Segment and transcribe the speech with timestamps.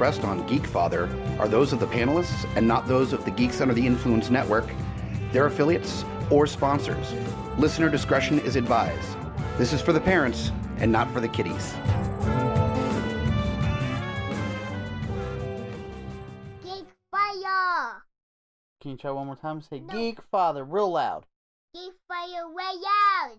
[0.00, 3.74] Expressed on Geekfather are those of the panelists and not those of the Geeks Under
[3.74, 4.64] the Influence Network,
[5.30, 7.12] their affiliates, or sponsors.
[7.58, 9.14] Listener discretion is advised.
[9.58, 11.74] This is for the parents and not for the kiddies.
[16.64, 18.02] Geek Fire!
[18.80, 19.60] Can you try one more time?
[19.60, 21.26] Say Geek Father real loud.
[21.74, 22.72] Geek Fire way
[23.22, 23.38] out!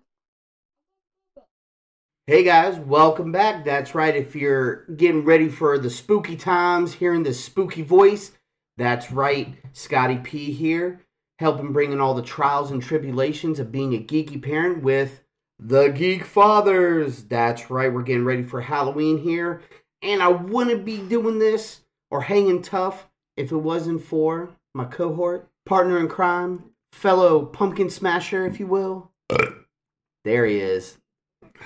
[2.31, 3.65] Hey guys, welcome back.
[3.65, 4.15] That's right.
[4.15, 8.31] If you're getting ready for the spooky times, hearing the spooky voice,
[8.77, 9.53] that's right.
[9.73, 11.01] Scotty P here,
[11.39, 15.23] helping bring in all the trials and tribulations of being a geeky parent with
[15.59, 17.25] the Geek Fathers.
[17.25, 17.91] That's right.
[17.91, 19.61] We're getting ready for Halloween here,
[20.01, 25.49] and I wouldn't be doing this or hanging tough if it wasn't for my cohort,
[25.65, 29.11] partner in crime, fellow pumpkin smasher, if you will.
[29.29, 29.47] Uh.
[30.23, 30.97] There he is.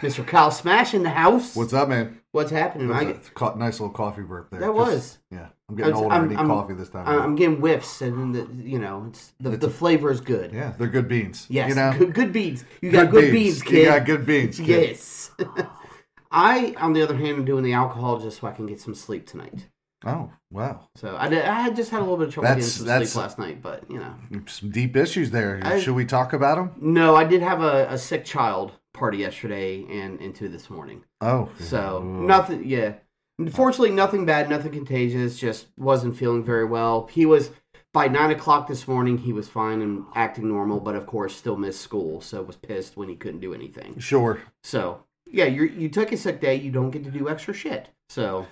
[0.01, 0.25] Mr.
[0.25, 1.55] Kyle Smash in the house.
[1.55, 2.19] What's up, man?
[2.31, 2.91] What's happening?
[2.91, 4.59] I get, co- nice little coffee burp there.
[4.59, 5.17] That Just- was.
[5.31, 6.13] Yeah, I'm getting was- older.
[6.13, 7.07] i I'm- need I'm- coffee this time.
[7.07, 10.19] I- I'm getting whiffs, and the, you know, it's the, It's the a- flavor is
[10.21, 10.51] good.
[10.51, 11.45] yeah, they're good beans.
[11.49, 12.65] Yes, you know, good, good beans.
[12.81, 13.77] You got good, beans, kid.
[13.79, 14.67] You got good beans, kid.
[14.67, 15.31] Yes.
[16.31, 18.93] I, on the other hand, am doing the alcohol just so I can get some
[18.95, 19.67] sleep tonight.
[20.05, 20.89] Oh, wow.
[20.95, 23.23] So I, did, I just had a little bit of trouble That's- getting some sleep
[23.23, 24.13] last night, but you know,
[24.47, 25.59] Some deep issues there.
[25.63, 26.71] I- Should we talk about them?
[26.93, 31.03] no, I did have a, a sick child party yesterday and into this morning.
[31.21, 32.25] Oh, So Ooh.
[32.25, 32.93] nothing, yeah.
[33.37, 35.37] Unfortunately, nothing bad, nothing contagious.
[35.37, 37.07] Just wasn't feeling very well.
[37.11, 37.51] He was
[37.93, 39.17] by nine o'clock this morning.
[39.17, 42.21] He was fine and acting normal, but of course, still missed school.
[42.21, 43.99] So was pissed when he couldn't do anything.
[43.99, 44.39] Sure.
[44.63, 46.55] So yeah, you you took a sick day.
[46.55, 47.89] You don't get to do extra shit.
[48.07, 48.47] So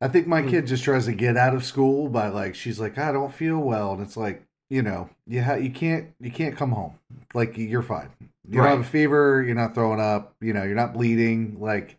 [0.00, 0.48] I think my Mm.
[0.50, 3.58] kid just tries to get out of school by like she's like I don't feel
[3.58, 6.94] well, and it's like you know you ha- you can't you can't come home
[7.34, 8.08] like you're fine.
[8.50, 9.42] You don't have a fever.
[9.42, 10.34] You're not throwing up.
[10.40, 11.58] You know you're not bleeding.
[11.60, 11.98] Like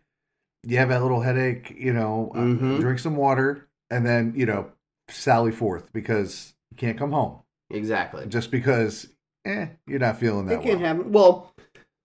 [0.62, 1.74] you have that little headache.
[1.76, 2.80] You know, uh, Mhm.
[2.80, 4.70] drink some water, and then you know
[5.08, 7.40] sally forth because you can't come home
[7.70, 9.08] exactly, just because
[9.44, 10.94] eh you're not feeling that it can well.
[10.94, 11.12] happen.
[11.12, 11.52] Well,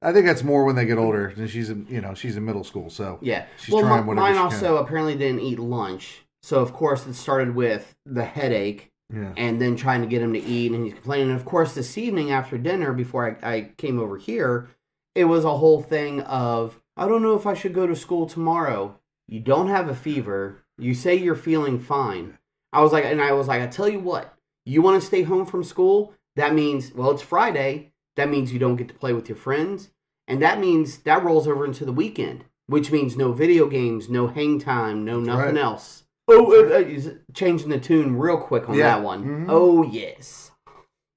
[0.01, 1.27] I think that's more when they get older.
[1.27, 3.45] And she's in you know she's in middle school, so yeah.
[3.57, 6.25] She's well, trying whatever mine also apparently didn't eat lunch.
[6.41, 9.33] So of course it started with the headache yeah.
[9.37, 11.29] and then trying to get him to eat and he's complaining.
[11.29, 14.69] And of course, this evening after dinner, before I, I came over here,
[15.15, 18.27] it was a whole thing of I don't know if I should go to school
[18.27, 18.99] tomorrow.
[19.27, 20.63] You don't have a fever.
[20.77, 22.37] You say you're feeling fine.
[22.73, 24.33] I was like, and I was like, I tell you what,
[24.65, 26.13] you want to stay home from school?
[26.35, 27.93] That means, well, it's Friday.
[28.15, 29.89] That means you don't get to play with your friends.
[30.27, 34.27] And that means that rolls over into the weekend, which means no video games, no
[34.27, 35.63] hang time, no That's nothing right.
[35.63, 36.03] else.
[36.27, 38.95] Oh, uh, uh, changing the tune real quick on Yeah.
[38.97, 39.23] that one.
[39.23, 39.45] Mhm.
[39.47, 40.51] Oh, yes.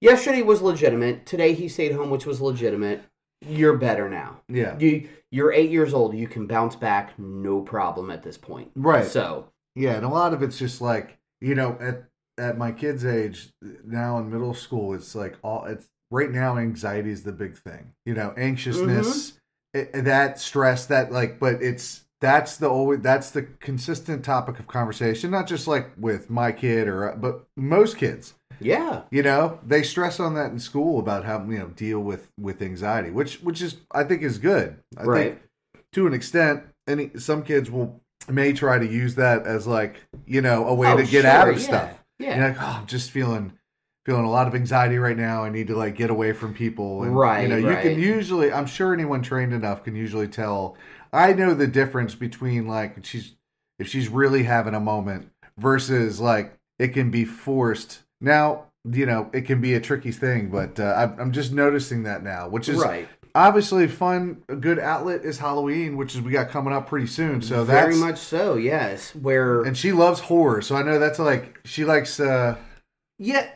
[0.01, 1.27] Yesterday was legitimate.
[1.27, 3.03] Today he stayed home, which was legitimate.
[3.43, 4.41] You're better now.
[4.49, 4.77] yeah.
[4.79, 6.15] You you're eight years old.
[6.15, 8.71] You can bounce back, no problem at this point.
[8.75, 9.05] Right.
[9.07, 12.05] So Yeah, and a lot of it's just like you know at
[12.39, 13.53] at my kid's age
[13.85, 17.93] now in middle school, it's like all it's right now anxiety is the big thing.
[18.05, 19.33] You know, anxiousness,
[19.75, 19.99] Mm-hmm.
[19.99, 24.67] it, that stress, that like, but it's that's the always that's the consistent topic of
[24.67, 25.31] conversation.
[25.31, 28.35] Not just like with my kid or uh, but most kids.
[28.61, 32.29] yeah, You know, they stress on that in school about how you know deal with
[32.39, 34.79] with anxiety, which which is I think is good.
[34.97, 35.25] I right.
[35.25, 35.41] think
[35.93, 40.41] to an extent, any some kids will may try to use that as like you
[40.43, 42.05] know a way Oh, to get sure, out of yeah, stuff.
[42.19, 42.37] Yeah.
[42.37, 43.53] You're like, oh, I'm just feeling
[44.07, 45.45] feeling a lot of anxiety right now.
[45.45, 47.03] I need to like get away from people.
[47.05, 48.53] And, Right, You know, you can usually.
[48.53, 50.77] I'm sure anyone trained enough can usually tell.
[51.13, 53.35] I know the difference between like she's
[53.79, 58.03] if she's really having a moment versus like it can be forced.
[58.21, 62.23] Now you know it can be a tricky thing, but uh, I'm, just noticing that
[62.23, 63.09] now, which is right.
[63.35, 64.43] obviously fun.
[64.49, 67.43] A good outlet is Halloween, which is we got coming up pretty soon.
[67.43, 68.55] So that's Very much so.
[68.55, 69.15] Yes.
[69.15, 72.57] Where and she loves horror, so I know that's like she likes uh
[73.19, 73.51] yeah,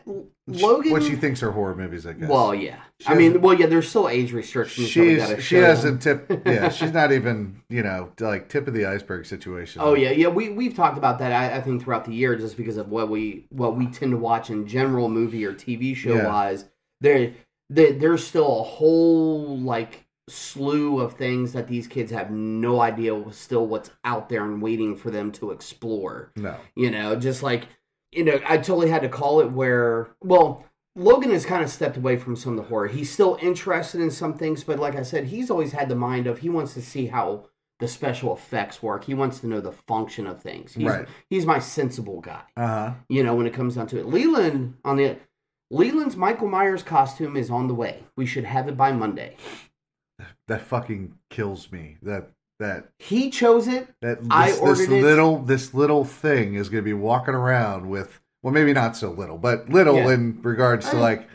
[0.47, 0.93] Logan.
[0.93, 2.07] what she thinks are horror movies.
[2.07, 2.29] I guess.
[2.29, 2.77] Well, yeah.
[3.01, 3.67] She I mean, well, yeah.
[3.67, 4.89] There's still age restrictions.
[4.89, 6.31] she's she hasn't tip.
[6.47, 9.81] Yeah, she's not even you know like tip of the iceberg situation.
[9.83, 10.29] Oh yeah, yeah.
[10.29, 11.33] We we've talked about that.
[11.33, 14.19] I, I think throughout the year, just because of what we what we tend to
[14.19, 16.27] watch in general, movie or TV show Yeah.
[16.29, 16.67] wise.
[17.01, 17.33] There,
[17.71, 23.23] there, there's still a whole like slew of things that these kids have no idea
[23.31, 26.33] still what's out there and waiting for them to explore.
[26.37, 26.57] no.
[26.75, 27.67] You know, just like
[28.15, 30.65] you know, I totally had to call it where, well,
[30.97, 32.87] Logan has kind of stepped away from some of the horror.
[32.87, 36.27] He's still interested in some things, but like I said, he's always had the mind
[36.27, 37.47] of he wants to see how
[37.81, 39.05] the special effects work.
[39.05, 40.75] He wants to know the function of things.
[40.75, 41.09] He's, Right.
[41.29, 42.43] he's my sensible guy.
[42.57, 42.93] Uh huh.
[43.09, 44.07] You know, when it comes down to it.
[44.07, 45.17] Leland on the
[45.71, 48.05] Leland's Michael Myers costume is on the way.
[48.17, 49.37] We should have it by Monday.
[50.47, 51.97] That fucking kills me.
[52.03, 53.89] That that He chose it.
[54.01, 55.03] that I this, this ordered it.
[55.03, 59.11] little this little thing is going to be walking around with well maybe not so
[59.11, 60.13] little but little Yeah.
[60.15, 61.29] in regards to I- like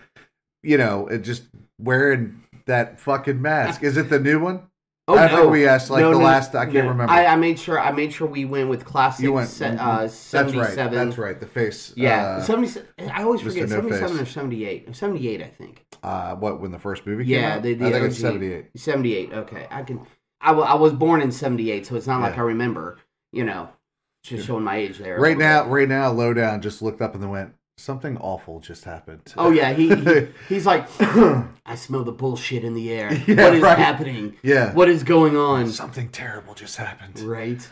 [0.64, 1.44] you know it just
[1.78, 4.64] wearing that fucking mask is it the new one
[5.12, 5.48] Oh, I no.
[5.48, 7.92] we asked like No, the no, last I can't remember I, I made sure I
[7.92, 9.80] made sure we went with classic you went se- mhm.
[9.80, 10.78] uh, that's 77.
[10.78, 12.82] right that's right the face Yeah, uh, 70,
[13.12, 13.46] I always Mr.
[13.46, 14.22] forget 77 Face.
[14.22, 14.96] or 78.
[14.96, 15.86] 78, I think.
[16.04, 17.64] uh what when the first movie came Yeah, out?
[17.64, 19.34] the, the I think it's 78 78.
[19.34, 20.00] Okay, I can.
[20.42, 22.98] I, I was born in 78, so it's not like I remember.
[23.32, 23.70] You know,
[24.24, 25.20] just showing my age there.
[25.20, 25.72] right now bit.
[25.72, 29.72] right now lowdown just looked up and then went something awful just happened Oh yeah,
[29.74, 33.14] he, he he's like, I smell the bullshit in the air.
[33.28, 33.78] Yeah, what is right.
[33.78, 34.36] happening?
[34.42, 35.68] yeah What is going on?
[35.70, 37.68] something terrible just happened Right.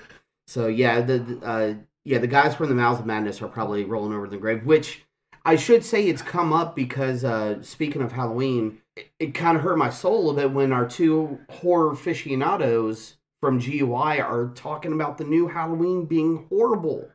[0.47, 1.73] So yeah, the the, uh,
[2.05, 4.63] yeah the guys from the Mouth of Madness are probably rolling over the grave.
[4.65, 5.03] Which
[5.43, 9.63] I should say it's come up because uh, speaking of Halloween, it, it kind of
[9.63, 14.94] hurt my soul a little bit when our two horror aficionados from GUI are talking
[14.94, 17.09] about the new Halloween being horrible.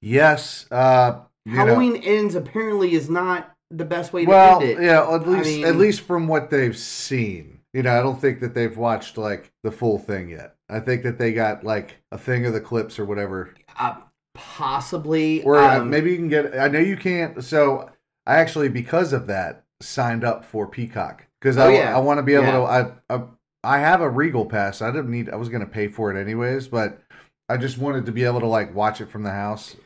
[0.00, 4.70] yes uh you know- Halloween ends apparently is not the best way to well, end
[4.70, 4.82] it.
[4.82, 7.58] yeah, at least mean- at least from what they've seen.
[7.72, 10.56] You know, I don't think that they've watched like the full thing yet.
[10.68, 13.54] I think that they got like a thing of the clips or whatever.
[13.78, 13.94] Uh,
[14.34, 16.58] possibly, Or uh, um, maybe you can get.
[16.58, 17.44] I know you can't.
[17.44, 17.88] So
[18.26, 21.96] I actually, because of that, signed up for Peacock because Oh, I, yeah.
[21.96, 22.52] I want to be able Yeah.
[22.52, 22.94] to.
[23.10, 23.22] I, I
[23.62, 24.80] I have a Regal pass.
[24.80, 25.28] I didn't need.
[25.28, 27.02] I was going to pay for it anyways, but
[27.48, 29.76] I just wanted to be able to like watch it from the house.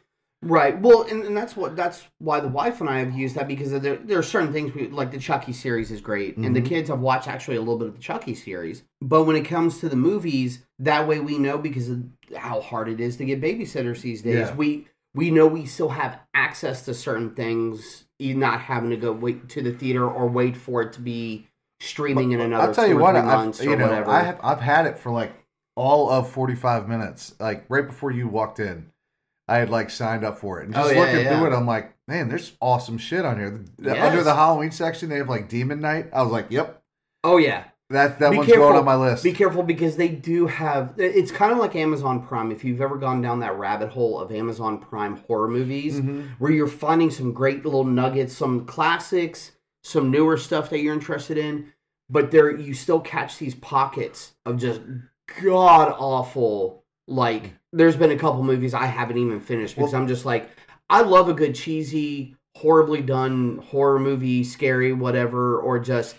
[0.43, 0.79] Right.
[0.79, 3.71] Well, and, and that's what that's why the wife and I have used that because
[3.81, 5.11] there there are certain things we like.
[5.11, 6.67] The Chucky series is great, and the Mhm.
[6.67, 8.83] kids have watched actually a little bit of the Chucky series.
[9.01, 12.05] But when it comes to the movies, that way we know because of
[12.37, 14.49] how hard it is to get babysitters these days.
[14.49, 14.55] Yeah.
[14.55, 19.13] We we know we still have access to certain things, you not having to go
[19.13, 21.47] wait to the theater or wait for it to be
[21.81, 22.69] streaming in another.
[22.69, 24.11] I'll tell you what, I've, you know, whatever.
[24.11, 25.33] I have I've had it for like
[25.77, 28.91] all of forty five minutes, like right before you walked in.
[29.47, 31.39] I had like signed up for it, and Oh, just yeah, looking yeah.
[31.39, 33.63] through it, I'm like, man, there's awesome shit on here.
[33.79, 33.99] Yes.
[34.03, 36.09] Under the Halloween section, they have like Demon Knight.
[36.15, 36.83] I was like, yep,
[37.23, 37.65] oh yeah.
[37.91, 38.69] That that Be one's careful.
[38.69, 39.23] going on my list.
[39.25, 40.95] Be careful because they do have.
[40.97, 42.51] It's kind of like Amazon Prime.
[42.51, 46.29] If you've ever gone down that rabbit hole of Amazon Prime horror movies, Mhm.
[46.39, 49.53] where you're finding some great little nuggets, some classics,
[49.83, 51.67] some newer stuff that you're interested in,
[52.09, 54.81] but there you still catch these pockets of just
[55.43, 56.85] god awful.
[57.07, 60.49] Like there's been a couple movies I haven't even finished because Well- I'm just like,
[60.89, 66.17] I love a good cheesy, horribly done horror movie, scary, whatever, or just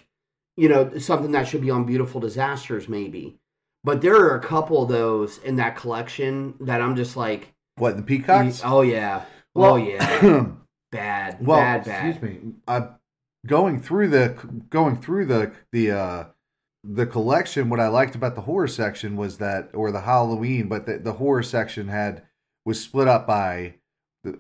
[0.57, 3.38] you know, something that should be on Beautiful Disasters, maybe.
[3.84, 7.98] But there are a couple of those in that collection that I'm just like, What
[7.98, 8.62] the Peacocks?
[8.63, 10.46] oh yeah, Well- oh yeah,
[10.92, 12.10] bad, well, bad, bad.
[12.10, 12.54] excuse me.
[12.68, 12.90] I
[13.46, 14.36] going through the
[14.72, 16.24] going through the the uh
[16.84, 17.69] the collection.
[17.69, 21.14] What I liked about the horror section was that, or the Halloween, but the, the
[21.14, 22.24] horror section had
[22.64, 23.76] was split up by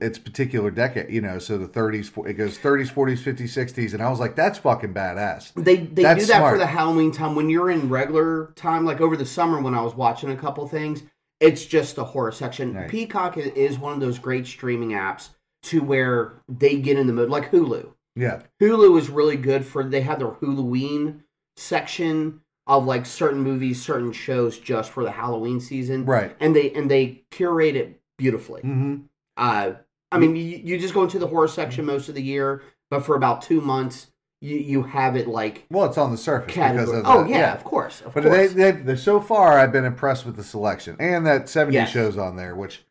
[0.01, 1.09] its particular decade.
[1.09, 4.35] You know, so the 30s, it goes 30s, 40s, 50s, 60s, and I was like,
[4.35, 5.53] that's fucking badass.
[5.55, 6.53] They they That's do that smart.
[6.53, 7.35] for the Halloween time.
[7.35, 10.67] When you're in regular time, like over the summer when I was watching a couple
[10.67, 11.03] things,
[11.39, 12.73] it's just the horror section.
[12.73, 12.89] Right.
[12.89, 15.29] Peacock is one of those great streaming apps
[15.63, 17.89] to where they get in the mood, like Hulu.
[18.15, 21.23] Yeah, Hulu is really good for they have their Halloween
[21.57, 26.35] section of like certain movies, certain shows just for the Halloween season, right.
[26.39, 28.61] and they and they curate it beautifully.
[28.61, 28.97] hmm
[29.37, 29.73] Uh,
[30.11, 33.01] I mean, you, you just go into the horror section most of the year, but
[33.01, 34.07] for about two months,
[34.41, 36.85] you you have it like Well, it's on the surface category.
[36.85, 38.53] because of Oh the- yeah, of course, of But course.
[38.53, 41.89] they, they, they, so far, I've been impressed with the selection and that 70 Yes.
[41.89, 42.85] shows on there, which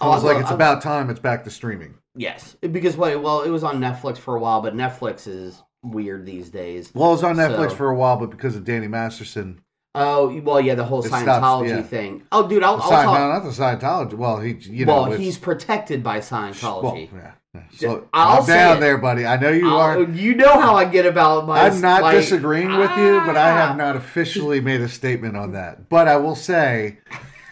[0.00, 1.94] Oh, feels like love- it's I- about time it's back to streaming.
[2.14, 3.20] yes, because what?
[3.22, 6.90] Well, it was on Netflix for a while, but Netflix is weird these days.
[6.94, 9.60] Well, it was on Netflix So- for a while, but because of Danny Masterson,
[9.94, 11.82] Oh well, yeah, the whole It stops, Scientology yeah.
[11.82, 12.22] thing.
[12.30, 13.18] Oh, dude, I'll, the I'll talk.
[13.18, 14.14] no, not the Scientology.
[14.14, 17.12] Well, he, you know, well, it's- he's protected by well, Scientology.
[17.12, 17.32] yeah.
[17.54, 17.62] yeah.
[17.74, 18.80] So I'll I'm say down it.
[18.80, 19.26] there, buddy.
[19.26, 20.02] I know you I'll- are.
[20.02, 21.66] you know how I get about my.
[21.66, 23.66] I'm not like, disagreeing with you, but I ah.
[23.68, 25.88] have not officially made a statement on that.
[25.88, 26.98] But I will say,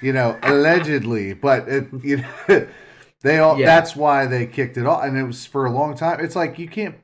[0.02, 2.69] you know, allegedly, but it, you know,
[3.23, 3.59] they all.
[3.59, 3.66] Yeah.
[3.66, 6.21] That's why they kicked it off, and it was for a long time.
[6.21, 6.97] It's like you can't.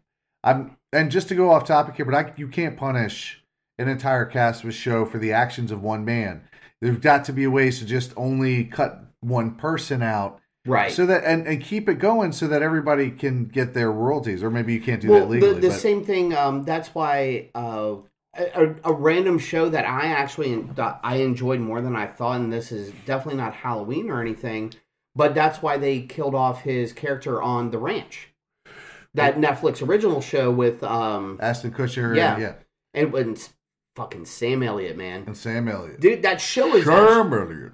[0.45, 3.42] I'm and just to go off topic here, but I, you can't punish
[3.79, 6.43] an entire cast of a show for the actions of one man.
[6.81, 10.93] There's got to be ways to just only cut one person out Right.
[10.93, 14.51] So that and, and keep it going so that everybody can get their royalties, or
[14.51, 15.55] maybe you can't do well, that legally.
[15.55, 16.35] the, the but- same thing.
[16.35, 17.97] Um, that's why uh,
[18.35, 22.71] a, a random show that I actually I enjoyed more than I thought, and this
[22.71, 24.73] is definitely not Halloween or anything,
[25.17, 28.29] but that's why they killed off his character on The Ranch,
[29.15, 32.35] that Netflix original show with um Ashton Kutcher, Yeah.
[32.35, 32.55] and, yeah,
[32.95, 33.49] and, and
[33.97, 36.01] fucking Sam Elliott, man, and Sam Elliott.
[36.01, 36.85] dude, that show is.
[36.87, 37.73] Sam Elliott.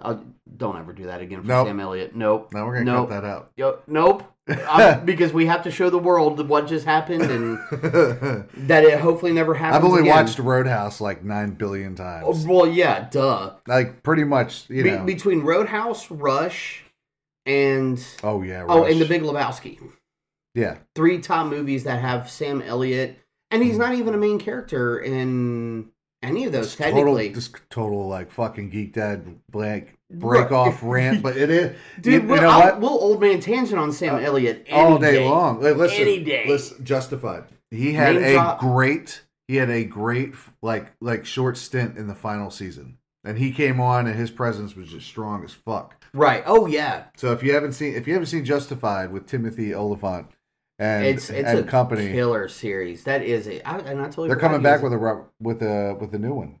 [0.00, 0.16] Uh,
[0.56, 1.66] don't ever do that again for Nope.
[1.68, 2.16] Sam Elliott.
[2.16, 2.52] Nope.
[2.52, 3.08] Now we're gonna nope.
[3.10, 3.50] cut that out.
[3.56, 4.24] Yo, nope.
[5.04, 7.58] Because we have to show the world what just happened and
[8.68, 9.76] that it hopefully never happens.
[9.76, 10.16] I've only again.
[10.16, 12.44] watched Roadhouse like nine billion times.
[12.44, 13.54] Well, yeah, duh.
[13.68, 15.04] Like pretty much, you Be- know.
[15.04, 16.82] between Roadhouse, Rush,
[17.46, 18.64] and oh yeah.
[18.68, 19.78] oh, and The Big Lebowski,
[20.56, 23.18] Yeah, three top movies that have Sam Elliott,
[23.52, 23.82] and he's hmm.
[23.82, 25.90] not even a main character in
[26.22, 26.74] any of those.
[26.74, 30.52] total, technically, just total like fucking geek dad blank break Right.
[30.68, 32.12] off rant, but it is, dude.
[32.14, 32.80] you, you we'll, know what?
[32.80, 35.28] we'll old man tangent on Sam uh, Elliott any all day, day.
[35.28, 35.60] long.
[35.60, 36.44] Like, listen, Any day.
[36.48, 37.44] Listen, justified.
[37.70, 38.58] He had Name a drop.
[38.60, 39.22] great.
[39.48, 43.80] He had a great like like short stint in the final season, and he came
[43.80, 45.96] on, and his presence was just strong as fuck.
[46.14, 46.42] Right?
[46.46, 50.26] Oh yeah, So if you haven't seen if you haven't seen Justified with Timothy Olyphant
[50.78, 53.04] and it's it's and a company, killer series.
[53.04, 53.60] That is a.
[53.68, 56.58] I, and I totally they're coming back with a with a with a new one.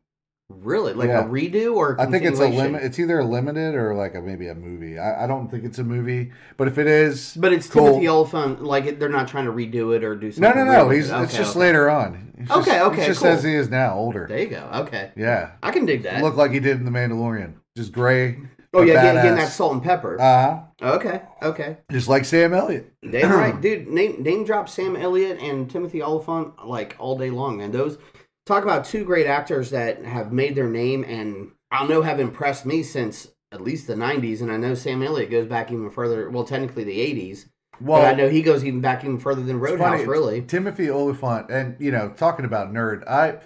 [0.48, 1.24] really like Yeah.
[1.24, 2.82] a redo or I think it's a limit.
[2.82, 4.98] It's either a limited or like a maybe a movie.
[4.98, 7.86] I, I don't think it's a movie, but if it is, But it's cool.
[7.86, 8.62] Timothy Olyphant.
[8.62, 10.56] Like it- they're not trying to redo it or do No, something.
[10.56, 10.86] no, weird no.
[10.88, 11.20] with He's it.
[11.22, 11.60] it's just okay.
[11.60, 12.32] later on.
[12.50, 13.30] Okay, just, okay, It's just cool.
[13.30, 14.26] as he is now, older.
[14.28, 14.68] There you go.
[14.74, 16.22] Okay, Yeah, I can dig that.
[16.22, 17.54] look like he did in the Mandalorian.
[17.76, 18.36] Just gray.
[18.74, 20.20] Oh yeah, getting, getting that salt and pepper.
[20.20, 20.42] Uh
[20.80, 20.94] huh.
[20.94, 21.76] okay, okay.
[21.90, 22.92] just like Sam Elliott.
[23.08, 23.88] Damn right, dude.
[23.88, 27.98] Name name drop Sam Elliott and Timothy Olyphant like all day long, and those
[28.46, 32.66] talk about two great actors that have made their name and I know have impressed
[32.66, 36.30] me since at least the '90s, and I know Sam Elliott goes back even further.
[36.30, 37.46] Well, technically the '80s,
[37.80, 39.98] Well, but I know he goes even back even further than Roadhouse.
[39.98, 43.40] funny, Really, Timothy Olyphant, and you know, talking about nerd, I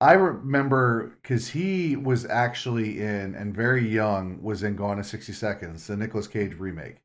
[0.00, 5.32] I remember because he was actually in and very young was in Gone in sixty
[5.32, 6.96] seconds, the Nicolas Cage remake,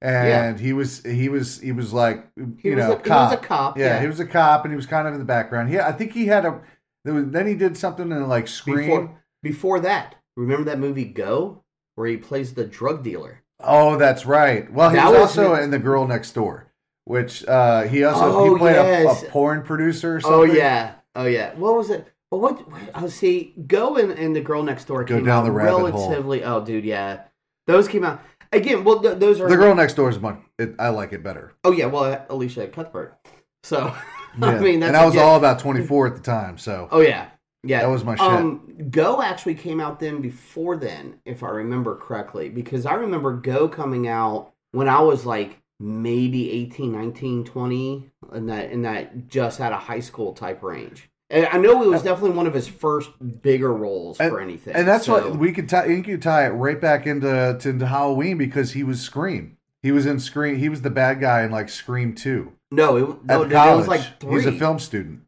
[0.00, 2.26] and he was he was he was like
[2.60, 3.30] he you was know a, he cop.
[3.30, 3.78] was a cop.
[3.78, 5.70] yeah, Yeah, he was a cop, and he was kind of in the background.
[5.70, 6.60] Yeah, I think he had a.
[7.04, 8.88] there was- Then he did something in like Scream.
[8.88, 11.62] Before, before that, remember that movie Go,
[11.94, 13.42] where he plays the drug dealer?
[13.60, 14.72] Oh, that's right.
[14.72, 16.72] Well, he That was, was also in The Girl Next Door,
[17.04, 19.22] which uh, he also Oh, he played yes.
[19.22, 20.16] a, a porn producer.
[20.18, 21.54] Or Oh yeah, oh yeah.
[21.54, 22.06] What was it?
[22.30, 22.62] Well, what?
[22.94, 25.50] I Oh, see, Go and, and the girl next door Go came down out the
[25.50, 26.08] rabbit hole.
[26.08, 26.44] relatively.
[26.44, 27.24] Oh, dude, yeah,
[27.66, 28.22] those came out
[28.52, 28.84] again.
[28.84, 30.38] Well, th- those are The Girl Next Door is much.
[30.58, 31.52] It, I like it better.
[31.64, 33.16] Oh yeah, well, Elisha Cuthbert.
[33.62, 33.94] So
[34.42, 36.58] I mean, that's and I was again- all about 24 at the time.
[36.58, 37.28] So Oh yeah,
[37.64, 37.80] yeah.
[37.80, 38.20] That was my shit.
[38.26, 43.32] Um, Go actually came out then before then, if I remember correctly, because I remember
[43.32, 49.28] Go coming out when I was like maybe 18, 19, 20, in that in that
[49.28, 51.07] just out of high school type range.
[51.30, 53.10] And I know it was definitely one of his first
[53.42, 54.74] bigger roles for anything.
[54.74, 55.86] and that's so- what we could tie.
[55.86, 59.56] You could tie it right back into to, into Halloween because he was Scream.
[59.82, 60.56] He was in Scream.
[60.56, 63.78] He was the bad guy in like Scream Two No, it, no, college.
[63.78, 64.32] was like three.
[64.36, 65.20] He's a film student.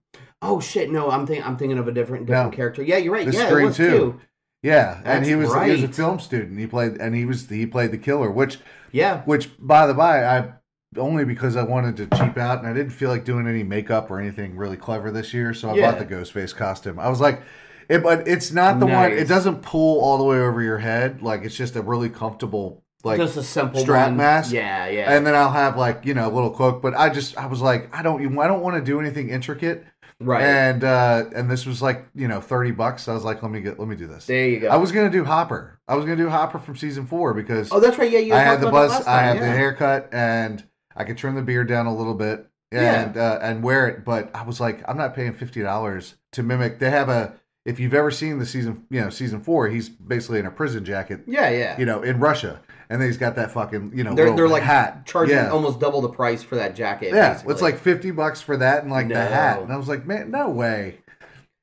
[0.43, 0.91] Oh shit!
[0.91, 2.57] No, I'm thinking I'm thinking of a different different No.
[2.57, 2.83] character.
[2.83, 3.27] Yeah, you're right.
[3.27, 3.91] The yeah, Scream it was two.
[3.91, 4.21] two.
[4.63, 5.67] Yeah, and he was right.
[5.67, 6.59] he was a film student.
[6.59, 8.59] He played and he was he played the killer, which
[8.91, 10.53] Yeah, which by the by I
[10.97, 14.11] only because I wanted to cheap out and I didn't feel like doing any makeup
[14.11, 15.91] or anything really clever this year, so I Yeah.
[15.91, 16.99] bought the Ghostface costume.
[16.99, 17.43] I was like,
[17.89, 19.13] it, but it's not the one.
[19.13, 21.23] It doesn't pull all the way over your head.
[21.23, 24.17] Like it's just a really comfortable like just a simple strap one.
[24.17, 24.53] mask.
[24.53, 25.13] Yeah, yeah.
[25.13, 27.61] And then I'll have like you know a little cloak, but I just I was
[27.61, 29.85] like I don't even I don't want to do anything intricate,
[30.21, 30.43] right.
[30.43, 33.05] and uh and this was like you know thirty bucks.
[33.05, 34.27] So I was like let me get let me do this.
[34.27, 34.69] there you go.
[34.69, 35.81] I was gonna do Hopper.
[35.89, 38.11] I was gonna do Hopper from season four because oh, that's right.
[38.11, 39.47] Yeah, you I had the buzz, I had yeah.
[39.47, 40.63] the haircut, and
[41.01, 43.03] I could trim the beard down a little bit Yeah.
[43.03, 44.05] and uh, and wear it.
[44.05, 46.79] But I was like, I'm not paying fifty dollars to mimic.
[46.79, 47.35] They have a.
[47.67, 50.83] If you've ever seen the season, you know, season four, he's basically in a prison
[50.85, 51.79] jacket, Yeah, yeah.
[51.79, 54.63] you know, in Russia, and then he's got that fucking, you know, they're they're like
[54.63, 55.51] hat charging Yeah.
[55.51, 57.13] almost double the price for that jacket.
[57.13, 57.53] Yeah, basically.
[57.53, 60.31] it's like fifty bucks for that and like the hat, and I was like, man,
[60.31, 61.01] no way,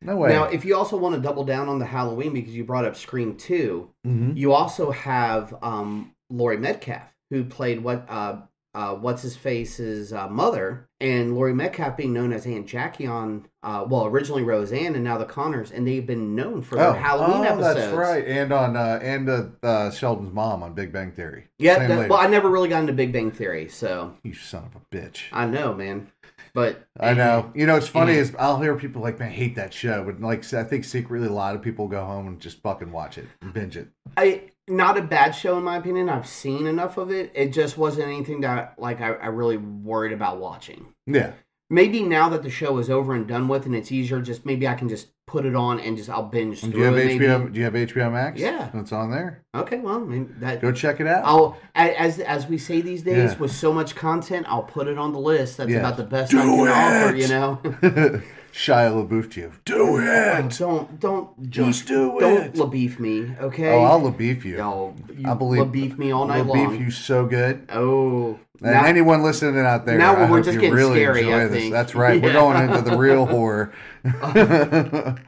[0.01, 0.29] no way.
[0.29, 2.95] Now, if you also want to double down on the Halloween because you brought up
[2.95, 4.37] Scream 2, Mhm.
[4.37, 8.41] you also have um, Laurie Metcalf, who played what uh,
[8.77, 13.47] uh, what's his face's uh, mother, and Laurie Metcalf being known as Aunt Jackie on
[13.63, 17.39] uh, well originally Roseanne and now the Conners, and they've been known for their Halloween
[17.47, 17.79] oh, episodes.
[17.79, 21.47] that's right, and on uh, and uh, uh, Sheldon's mom on Big Bang Theory.
[21.57, 24.75] Yeah, that- well, I never really got into Big Bang Theory, so you son of
[24.75, 25.23] a bitch.
[25.31, 26.11] I know, man.
[26.53, 27.51] But I know.
[27.55, 30.21] You know, it's funny is I'll hear people like, "Man, I hate that show," but
[30.21, 33.25] like I think secretly a lot of people go home and just fucking watch it
[33.41, 33.87] and binge it.
[34.15, 36.09] I not a bad show in my opinion.
[36.09, 37.31] I've seen enough of it.
[37.33, 40.87] It just wasn't anything that like I, I really worried about watching.
[41.05, 41.33] Yeah.
[41.69, 44.65] Maybe now that the show is over and done with and it's easier, just maybe
[44.67, 46.95] I can just put it on and just I'll binge And through do you have
[46.97, 47.05] it.
[47.05, 47.25] maybe.
[47.25, 47.51] HBO?
[47.53, 48.39] Do you have HBO Max?
[48.39, 48.69] Yeah.
[48.73, 49.43] It's on there.
[49.53, 51.25] Okay, well, I mean, that Go check it out.
[51.25, 53.37] I'll as as we say these days Yeah.
[53.37, 55.57] with so much content, I'll put it on the list.
[55.57, 55.79] That's Yes.
[55.79, 57.15] about the best Do I can offer.
[57.17, 58.21] You know.
[58.57, 59.51] Shia LaBeouf to you.
[59.65, 60.57] Do it.
[60.57, 62.21] don't don't Just do it.
[62.21, 62.53] don't it.
[62.55, 63.69] LaBeef me, okay?
[63.71, 64.57] Oh, I'll LaBeef you.
[64.57, 66.79] Yo, you I believe LaBeef me all night LaBeef long.
[66.79, 67.67] you so good.
[67.71, 71.19] Oh, And now- anyone listening out there, now I we're just you getting really scary,
[71.21, 71.51] enjoy I this.
[71.59, 71.71] think.
[71.71, 72.19] That's right.
[72.19, 73.71] We're going into the real horror.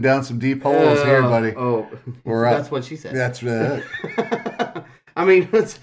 [0.00, 1.52] Down some deep holes here, uh, buddy.
[1.56, 1.88] Oh,
[2.24, 2.56] We're up.
[2.58, 3.14] that's what she said.
[3.16, 3.84] That's it.
[5.16, 5.78] I mean, it's,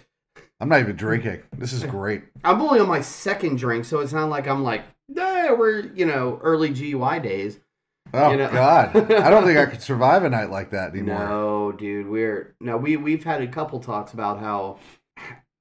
[0.60, 1.44] I'm not even drinking.
[1.56, 2.24] This is great.
[2.44, 6.06] I'm only on my second drink, so it's not like I'm like, yeah, we're you
[6.06, 7.60] know early GUI days.
[8.14, 11.20] Oh You know- God, I don't think I could survive a night like that anymore.
[11.20, 14.80] No, dude, we're no, we we've had a couple talks about how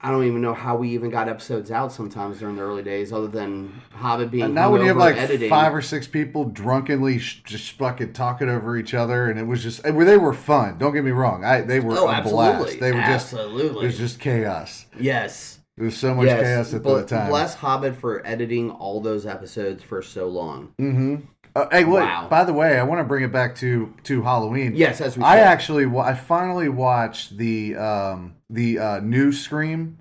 [0.00, 3.12] I don't even know how we even got episodes out sometimes during the early days,
[3.14, 5.48] other than Hobbit being And now when you have like editing.
[5.48, 9.62] five or six people drunkenly sh- just fucking talking over each other, and it was
[9.62, 10.76] just and they were fun.
[10.76, 12.80] Don't get me wrong, I they were oh, a absolutely, blast.
[12.80, 14.84] They were just absolutely, it was just chaos.
[15.00, 16.42] yes, There was so much yes.
[16.42, 17.30] chaos at the time.
[17.30, 20.74] Bless Hobbit for editing all those episodes for so long.
[20.78, 21.16] Mm-hmm.
[21.56, 22.00] Uh, hey, look.
[22.00, 22.28] Wow.
[22.28, 24.74] By the way, I want to bring it back to to Halloween.
[24.76, 25.46] Yes, as we I said.
[25.46, 29.98] actually I finally watched the um the uh, new Scream,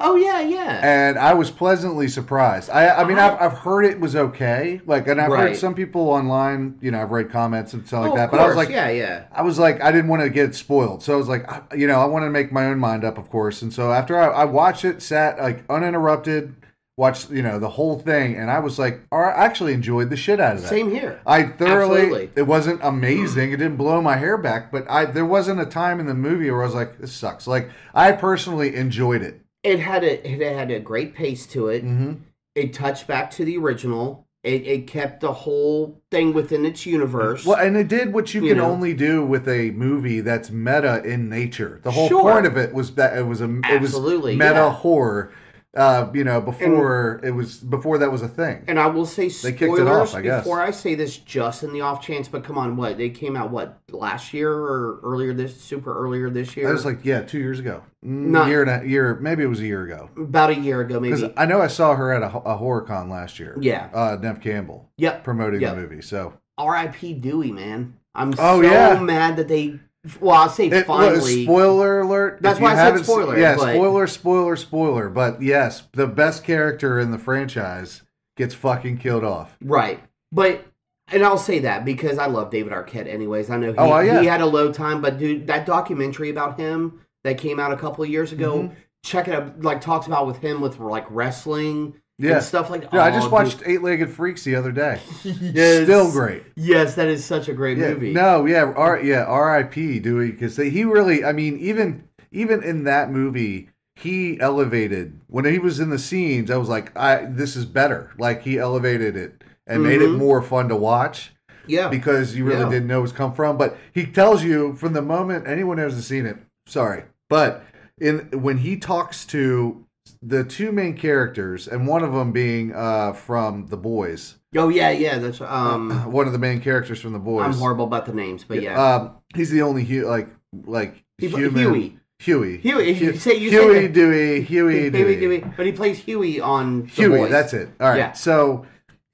[0.00, 0.80] Oh yeah, yeah.
[0.82, 2.70] and I was pleasantly surprised.
[2.70, 4.80] I I mean I- I've, I've heard it was okay.
[4.86, 6.78] Like, and I've heard some people online.
[6.80, 8.30] You know, I've read comments and stuff like oh, that.
[8.30, 9.24] But I was like, yeah, yeah.
[9.32, 11.86] I was like, I didn't want to get spoiled, so I was like, I, you
[11.86, 13.62] know, I wanted to make my own mind up, of course.
[13.62, 16.54] And so after I, I watched it, sat like uninterrupted,
[16.98, 20.40] watched you know the whole thing, and I was like, I actually enjoyed the shit
[20.40, 20.68] out of that.
[20.68, 21.20] Same here.
[21.24, 22.02] I thoroughly.
[22.02, 22.30] Absolutely.
[22.36, 23.52] It wasn't amazing.
[23.52, 26.50] It didn't blow my hair back, but I there wasn't a time in the movie
[26.50, 27.46] where I was like, this sucks.
[27.46, 29.40] Like I personally enjoyed it.
[29.62, 31.84] It had a it had a great pace to it.
[31.84, 32.14] Mm-hmm.
[32.54, 34.26] It touched back to the original.
[34.44, 37.44] It, it kept the whole thing within its universe.
[37.44, 38.70] Well, and it did what you, You can know.
[38.70, 41.80] only do with a movie that's meta in nature.
[41.82, 42.22] The whole Sure.
[42.22, 44.72] point of it was that it was a it was meta yeah.
[44.72, 45.32] horror.
[45.76, 48.64] Uh, you know, before it was before that was a thing.
[48.68, 50.42] And I will say They spoilers kicked it off, I guess.
[50.42, 53.36] before I say this just in the off chance, but come on, what they came
[53.36, 56.70] out what last year or earlier this super earlier this year?
[56.70, 59.46] I was like, yeah, two years ago, Mm, Not- year and a year, maybe it
[59.48, 60.08] was a year ago.
[60.16, 61.32] about a year ago, maybe.
[61.36, 63.56] I know I saw her at a, a horror con last year.
[63.60, 63.88] Yeah.
[63.92, 65.22] uh, Neve Campbell Yep.
[65.22, 65.74] promoting Yep.
[65.74, 66.02] the movie.
[66.02, 67.12] So R.I.P.
[67.14, 67.94] Dewey, man.
[68.14, 68.98] I'm Oh, so yeah.
[69.00, 69.78] mad that they.
[70.20, 71.44] Well, I'll say It finally.
[71.44, 72.38] spoiler alert.
[72.40, 75.08] That's why I said spoiler, Yeah, but- spoiler, spoiler, spoiler.
[75.08, 78.02] But yes, the best character in the franchise
[78.36, 79.56] gets fucking killed off.
[79.62, 80.00] Right.
[80.32, 80.64] But
[81.10, 83.48] and I'll say that because I love David Arquette anyways.
[83.48, 84.20] I know he, Oh, yeah.
[84.20, 87.76] he had a low time, but dude, that documentary about him that came out a
[87.76, 88.74] couple of years ago, Mm-hmm.
[89.04, 89.62] check it out.
[89.62, 92.34] Like talks about with him with like wrestling Yeah.
[92.36, 92.92] and stuff like that.
[92.92, 93.32] Yeah, I Oh, just dude.
[93.32, 95.00] watched Eight Legged Freaks the other day.
[95.24, 95.84] Yes.
[95.84, 96.42] Still great.
[96.56, 98.12] Yes, that is such a great Yeah, movie.
[98.12, 100.00] no, yeah, R, yeah, R.I.P.
[100.00, 105.58] Dewey because he really, I mean, even even in that movie, he elevated when he
[105.58, 106.50] was in the scenes.
[106.50, 108.10] I was like, I this is better.
[108.18, 110.18] Like he elevated it and made it Mhm.
[110.18, 111.32] more fun to watch.
[111.66, 111.88] Yeah.
[111.88, 112.70] because you really Yeah.
[112.70, 113.58] didn't know it was come from.
[113.58, 117.62] But he tells you from the moment anyone hasn't seen it, sorry, but
[118.00, 119.84] in when he talks to
[120.22, 124.90] the two main characters, and one of them being uh, from the boys, oh yeah,
[124.90, 125.18] yeah.
[125.18, 125.90] That's um.
[126.12, 127.44] one of the main characters from the boys.
[127.44, 128.82] I'm horrible about the names, but yeah.
[128.96, 130.28] Um, he's the only hu- like
[130.64, 131.98] like He- human Huey.
[132.20, 132.56] Huey.
[132.58, 134.42] Huey, you say- you say Huey that- Dewey.
[134.42, 135.14] Huey Dewey.
[135.14, 137.30] Huey, Dewey, but he plays Huey on The Huey, Boys.
[137.30, 137.68] that's it.
[137.80, 137.98] All right.
[137.98, 138.12] Yeah.
[138.12, 138.66] So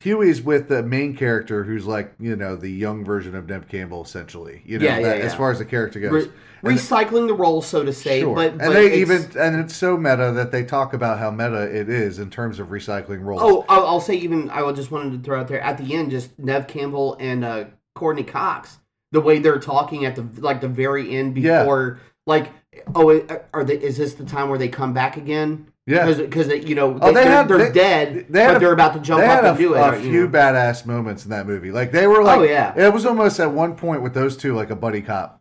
[0.05, 4.03] Huey's with the main character who's like, you know, the young version of Neve Campbell,
[4.05, 4.61] essentially.
[4.67, 5.39] You know, Yeah, yeah, that, as yeah.
[5.39, 6.29] far as the character goes.
[6.63, 8.21] Re- recycling the role, so to say.
[8.21, 8.35] sure.
[8.35, 11.63] But, and they it's- even and it's so meta that they talk about how meta
[11.75, 13.41] it is in terms of recycling roles.
[13.43, 16.11] Oh, I'll, I'll say even I just wanted to throw out there at the end,
[16.11, 17.65] just Neve Campbell and uh,
[17.95, 18.79] Courteney Cox,
[19.13, 22.51] the way they're talking at the like the very end before, like,
[22.95, 23.77] oh, are they?
[23.77, 25.69] Is this the time where they come back again?
[25.87, 26.11] Yeah.
[26.15, 28.73] because you know Oh, they, they had- they're they- dead, they had but a- they're
[28.73, 29.79] about to jump up and a, do it.
[29.79, 30.39] a or, you few know.
[30.39, 31.71] badass moments in that movie.
[31.71, 32.73] Like they were like, Oh, yeah.
[32.77, 35.41] it was almost at one point with those two like a buddy cop.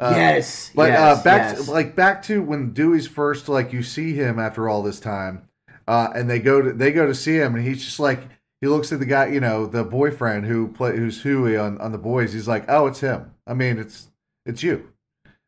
[0.00, 1.66] Uh, yes, But yes, uh, back yes.
[1.66, 5.42] to, like back to when Dewey's first like you see him after all this time,
[5.86, 8.20] uh, and they go to they go to see him, and he's just like
[8.60, 11.92] he looks at the guy, you know, the boyfriend who play who's Huey on on
[11.92, 12.32] the boys.
[12.32, 13.32] He's like, oh, it's him.
[13.46, 14.08] I mean, it's
[14.46, 14.88] it's you.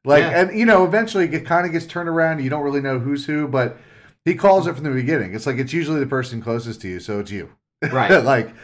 [0.05, 0.43] Like, Yeah.
[0.43, 2.41] and you know, eventually it kind of gets turned around.
[2.45, 3.77] You don't really know who's who, but
[4.27, 5.35] he calls it from the beginning.
[5.35, 7.49] It's like it's usually the person closest to you, so it's you.
[7.91, 8.11] Right.
[8.25, 8.55] like,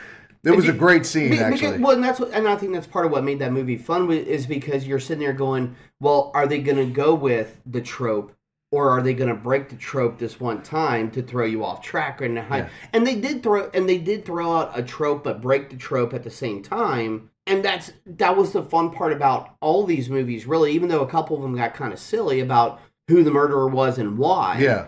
[0.45, 1.79] It was a great scene, because- actually.
[1.79, 4.11] well, and that's what, and I think that's part of what made that movie fun
[4.13, 8.35] is because you're sitting there going, well, are they going to go with the trope,
[8.73, 11.81] or are they going to break the trope this one time to throw you off
[11.83, 12.69] track and Yeah.
[12.93, 16.13] and they did throw and they did throw out a trope but break the trope
[16.15, 17.29] at the same time.
[17.47, 20.73] And that's that was the fun part about all these movies, really.
[20.73, 23.99] Even though a couple of them got kind of silly about who the murderer was
[23.99, 24.59] and why.
[24.61, 24.87] yeah.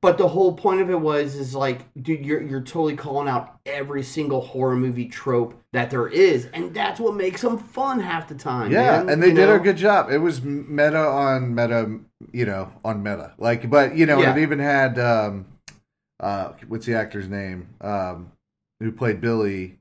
[0.00, 3.60] But the whole point of it was is like, dude, you're you're totally calling out
[3.66, 8.26] every single horror movie trope that there is, and that's what makes them fun half
[8.26, 8.72] the time.
[8.72, 9.56] Yeah, man, and they did know?
[9.56, 10.10] a good job.
[10.10, 11.98] It was meta on meta,
[12.32, 13.34] you know, on meta.
[13.36, 14.34] Like, but you know, Yeah.
[14.34, 15.44] it even had um,
[16.20, 17.68] uh, what's the actor's name?
[17.82, 18.32] Um,
[18.80, 19.76] who played Billy,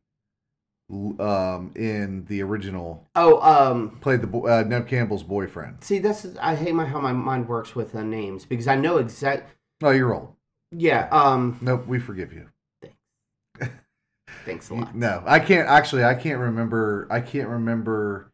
[0.90, 5.78] um, in the original, Oh, um, played the uh, Neve Campbell's boyfriend.
[5.86, 8.76] see, this is I hate my how my mind works with uh, names because I
[8.76, 9.54] know exact.
[9.86, 10.34] Oh, you're old.
[10.72, 11.08] Yeah.
[11.12, 11.60] Um.
[11.62, 12.50] Nope, we forgive you.
[13.60, 13.76] Thanks
[14.46, 14.96] thanks a lot.
[14.96, 15.70] No, I can't.
[15.70, 17.08] Actually, I can't remember.
[17.12, 18.32] I can't remember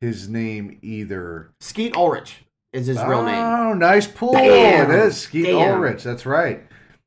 [0.00, 1.52] his name either.
[1.60, 3.36] Skeet Ulrich is his real name.
[3.36, 4.32] Oh, nice pull!
[4.32, 4.90] Damn.
[4.90, 5.76] It is Skeet Damn.
[5.76, 6.02] Ulrich.
[6.02, 6.64] That's right.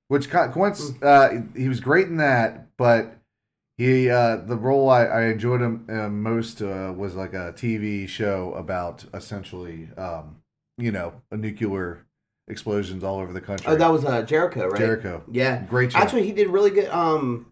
[0.07, 3.17] Which co- coinc- uh, he was great in that, but
[3.77, 8.07] he uh, the role I, I enjoyed him uh, most uh, was like a TV
[8.07, 10.37] show about essentially, um,
[10.77, 12.05] you know, a nuclear
[12.51, 13.65] explosions all over the country.
[13.67, 14.77] Oh, that was uh, Jericho, right?
[14.77, 15.23] Jericho.
[15.31, 15.63] Yeah.
[15.63, 15.97] Great show.
[15.97, 16.89] Actually, he did really good.
[16.89, 17.47] Um,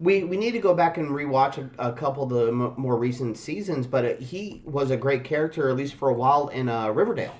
[0.00, 2.96] we we need to go back and rewatch a, a couple of the m- more
[2.96, 6.68] recent seasons, but uh, he was a great character at least for a while in
[6.68, 7.34] uh, Riverdale.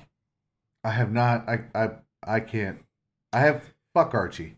[0.83, 1.47] I have not.
[1.49, 1.89] I I
[2.23, 2.79] I can't.
[3.33, 4.57] I have fuck Archie.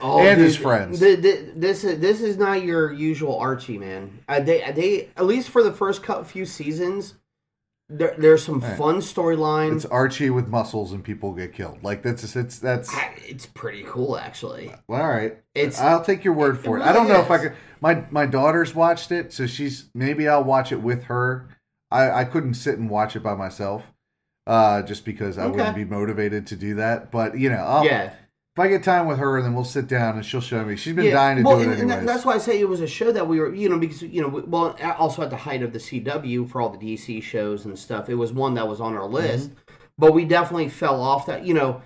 [0.00, 0.98] Oh, And his friends.
[1.00, 4.20] th- th- this is this is not your usual Archie, man.
[4.28, 7.14] Uh, they they at least for the first few seasons,
[7.88, 8.76] there there's some Right.
[8.76, 9.76] fun storylines.
[9.76, 11.82] It's Archie with muscles and people get killed.
[11.84, 14.72] Like that's it's that's I- It's pretty cool, actually.
[14.88, 15.38] well, all right.
[15.54, 16.80] It's I'll take your word it for it.
[16.80, 17.52] really I don't know if I could.
[17.80, 21.48] My my daughter's watched it, so she's maybe I'll watch it with her.
[21.90, 23.84] I I couldn't sit and watch it by myself,
[24.46, 25.50] uh, just because I Okay.
[25.56, 27.12] wouldn't be motivated to do that.
[27.12, 28.14] But you know, I'll, yeah.
[28.56, 30.76] If I get time with her, then we'll sit down and she'll show me.
[30.76, 32.06] She's been Yeah, dying to well, do it and, and anyways.
[32.06, 34.00] that- that's why I say it was a show that we were, you know, because
[34.00, 37.22] you know, we- well, also at the height of the CW for all the DC
[37.22, 39.50] shows and stuff, it was one that was on our list.
[39.50, 39.60] Mm-hmm.
[39.98, 41.44] But we definitely fell off that.
[41.46, 41.82] You know,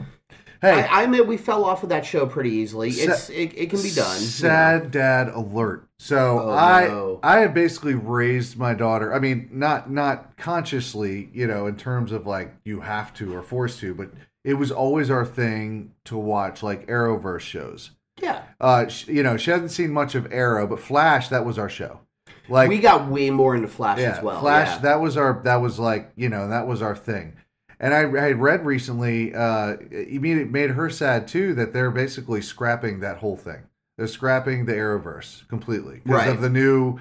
[0.63, 2.91] hey, I, I admit we fell off of that show pretty easily.
[2.93, 4.15] Sa- It's it, it can be done.
[4.17, 4.27] you know.
[4.27, 5.89] Sad dad alert.
[5.99, 7.21] So Oh, I no.
[7.23, 9.13] I have basically raised my daughter.
[9.13, 13.43] I mean, not not consciously, you know, in terms of like you have to or
[13.43, 14.11] forced to, but
[14.45, 17.91] it was always our thing to watch like Arrowverse shows.
[18.21, 21.59] Yeah, Uh, sh- you know, she hasn't seen much of Arrow, but Flash that was
[21.59, 22.01] our show.
[22.49, 24.41] Like we got way more into Flash yeah, as well.
[24.41, 24.69] Flash.
[24.69, 24.79] yeah.
[24.79, 25.41] That was our.
[25.45, 27.37] That was like you know that was our thing.
[27.79, 29.35] And I, I had read recently.
[29.35, 33.63] Uh, it made, it made her sad too that they're basically scrapping that whole thing.
[33.97, 36.29] They're scrapping the Arrowverse completely because Right.
[36.29, 36.99] of the new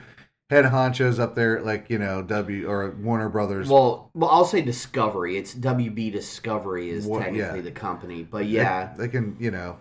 [0.50, 3.70] head honchos up there, like you know W or Warner Brothers.
[3.70, 5.38] Well, well, I'll say Discovery.
[5.38, 7.62] It's WB Discovery is technically yeah.
[7.62, 8.94] the company, but yeah.
[8.98, 9.78] they, can you know.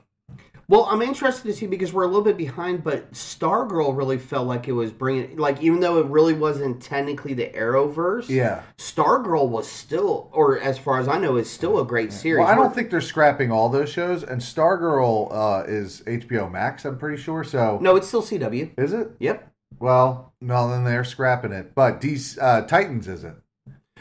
[0.70, 4.46] Well, I'm interested to see because we're a little bit behind, but Stargirl really felt
[4.46, 8.60] like it was bringing, like, even though it really wasn't technically the Arrowverse, Yeah.
[8.76, 12.40] Stargirl was still, or as far as I know, is still a great series.
[12.40, 14.22] Well, I don't think they're scrapping all those shows.
[14.22, 16.84] And Stargirl uh, is HBO Max.
[16.84, 17.44] I'm pretty sure.
[17.44, 18.72] So No, it's still CW.
[18.76, 19.12] is it?
[19.20, 19.47] Yep.
[19.80, 21.74] Well, no, then they're scrapping it.
[21.74, 23.36] But DC, uh, Titans isn't.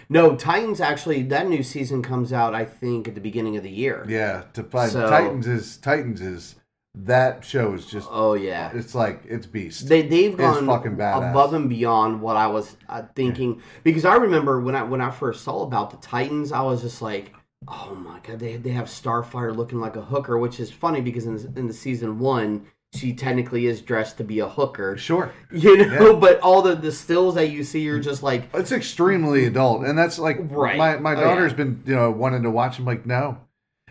[0.09, 3.69] No, Titans actually, that new season comes out, I think, at the beginning of the
[3.69, 4.05] year.
[4.07, 6.55] Yeah, to find So- Titans is Titans is
[6.99, 8.71] that show is just Oh, yeah.
[8.73, 9.87] it's like it's beast.
[9.87, 11.29] They they've It's gone fucking badass.
[11.31, 15.11] above and beyond what I was uh, thinking because I remember when I when I
[15.11, 17.33] first saw about the Titans, I was just like,
[17.67, 21.25] oh my god, they they have Starfire looking like a hooker, which is funny because
[21.27, 25.31] in the, in the season one she technically is dressed to be a hooker, sure,
[25.51, 26.13] you know.
[26.13, 26.19] Yeah.
[26.19, 29.97] But all the the stills that you see are just like, it's extremely adult, and
[29.97, 30.77] that's like Right.
[30.77, 31.57] my my Oh, daughter's yeah.
[31.57, 32.79] been you know wanting to watch.
[32.79, 33.37] I'm like, no,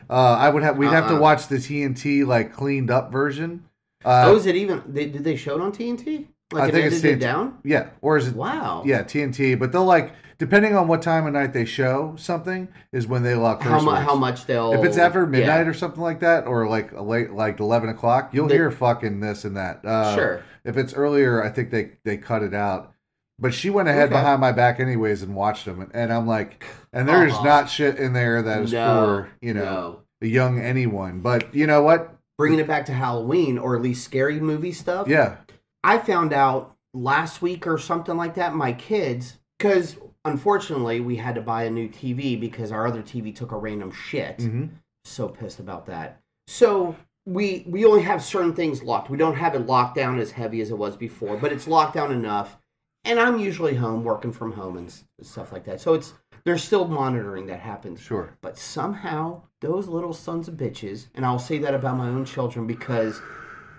[0.09, 1.21] uh, I would have we'd have to Uh-uh.
[1.21, 3.65] watch the TNT like cleaned up version.
[4.05, 4.83] Uh, oh, is it even?
[4.87, 6.27] They, did they show it on TNT?
[6.53, 7.19] Like I think it's TNT.
[7.21, 7.59] down.
[7.65, 8.37] yeah, or is it?
[8.37, 8.83] Wow.
[8.87, 13.07] Yeah, TNT, but they'll like depending on what time of night they show something is
[13.07, 13.95] when they lock How curse much?
[13.99, 14.07] words.
[14.11, 14.73] How much they'll?
[14.73, 15.69] If it's after midnight yeah.
[15.71, 19.45] or something like that, or like late, like eleven o'clock, you'll They- hear fucking this
[19.45, 19.85] and that.
[19.85, 20.43] Uh, Sure.
[20.65, 22.93] If it's earlier, I think they they cut it out.
[23.39, 24.15] But she went ahead Okay.
[24.19, 27.45] behind my back anyways and watched them, and I'm like, and there's Uh-huh.
[27.45, 30.01] not shit in there that is No, for you know no.
[30.23, 31.21] a young anyone.
[31.21, 32.13] But you know what?
[32.39, 35.09] bringing it back to Halloween or at least scary movie stuff.
[35.09, 35.37] Yeah,
[35.83, 38.55] I found out last week or something like that.
[38.55, 39.97] My kids, because
[40.27, 43.91] unfortunately we had to buy a new TV because our other TV took a random
[43.91, 44.41] shit.
[44.41, 44.67] hmm
[45.05, 46.21] So pissed about that.
[46.47, 49.11] So we we only have certain things locked.
[49.11, 51.95] We don't have it locked down as heavy as it was before, but it's locked
[51.95, 52.59] down enough.
[53.05, 55.81] And I'm usually home working from home and stuff like that.
[55.81, 58.01] So it's there's still monitoring that happens.
[58.01, 58.37] Sure.
[58.41, 62.67] But somehow those little sons of bitches, and I'll say that about my own children
[62.67, 63.21] because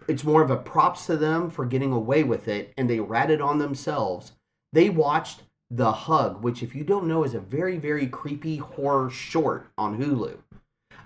[0.08, 3.42] it's more of a props to them for getting away with it, and they ratted
[3.42, 4.34] on themselves.
[4.74, 9.10] They watched The Hug, which, if you don't know, is a very, very creepy horror
[9.10, 10.38] short on Hulu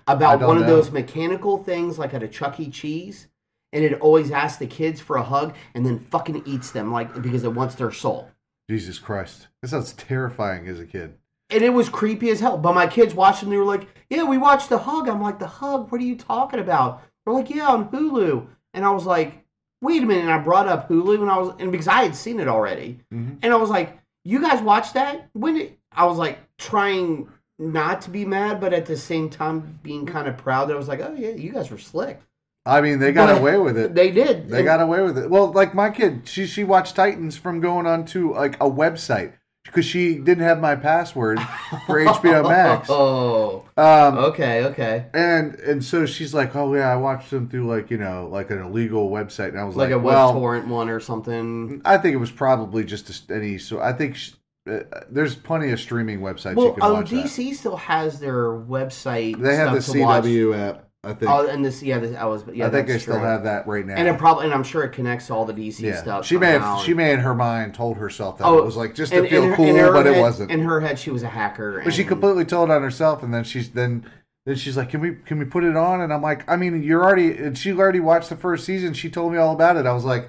[0.06, 2.70] about one of those mechanical things like at a Chuck E.
[2.70, 3.28] Cheese,
[3.72, 7.22] and it always asks the kids for a hug and then fucking eats them like
[7.22, 8.30] because it wants their soul.
[8.70, 9.48] Jesus Christ.
[9.60, 11.14] That sounds terrifying as a kid.
[11.50, 12.56] And it was creepy as hell.
[12.58, 15.08] But my kids watched and they were like, Yeah, we watched The Hug.
[15.08, 15.90] I'm like, The Hug?
[15.90, 17.02] What are you talking about?
[17.24, 18.46] They're like, Yeah, on Hulu.
[18.74, 19.44] And I was like,
[19.82, 20.22] Wait a minute.
[20.22, 23.00] And I brought up Hulu and I was, and because I had seen it already.
[23.12, 23.38] Mhm.
[23.42, 25.28] And I was like, You guys watched that?
[25.32, 29.78] When did, I was like trying not to be mad, but at the same time
[29.82, 32.20] being kind of proud that I was like, Oh, yeah, you guys were slick.
[32.64, 33.94] I mean, they got But away with it.
[33.94, 34.48] They did.
[34.48, 35.28] They got away with it.
[35.28, 39.32] Well, like my kid, she she watched Titans from going on to like a website
[39.64, 41.38] because she didn't have my password
[41.86, 42.88] for HBO Max.
[42.90, 45.06] Oh, Um, okay, okay.
[45.14, 48.50] and and so she's like, "Oh yeah, I watched them through like you know like
[48.50, 51.80] an illegal website." And I was Like like, a "Well, WebTorrent one or something.
[51.84, 54.32] I think it was probably just a, any." So I think sh
[54.70, 57.10] uh, there's plenty of streaming websites you Well, can um, watch.
[57.10, 57.24] that.
[57.26, 59.40] DC still has their website.
[59.40, 60.24] They have the to watch.
[60.24, 60.88] CW app.
[61.04, 61.30] I oh, think.
[61.32, 63.24] Oh, and this, yeah, this, I was, yeah, I think they still true.
[63.24, 63.94] have that right now.
[63.96, 66.24] And it probably, and I'm sure it connects to all the DC yeah, stuff.
[66.24, 68.94] she may have she may in her mind told herself that Oh, it was like
[68.94, 70.52] just to and- feel and her- cool, but it wasn't.
[70.52, 71.82] In her head, she was a hacker.
[71.82, 74.08] But she completely told on herself, and then she's then
[74.46, 76.84] then she's like, "Can we can we put it on?" And I'm like, "I mean,
[76.84, 78.94] you're already." And she already watched the first season.
[78.94, 79.86] She told me all about it.
[79.86, 80.28] I was like,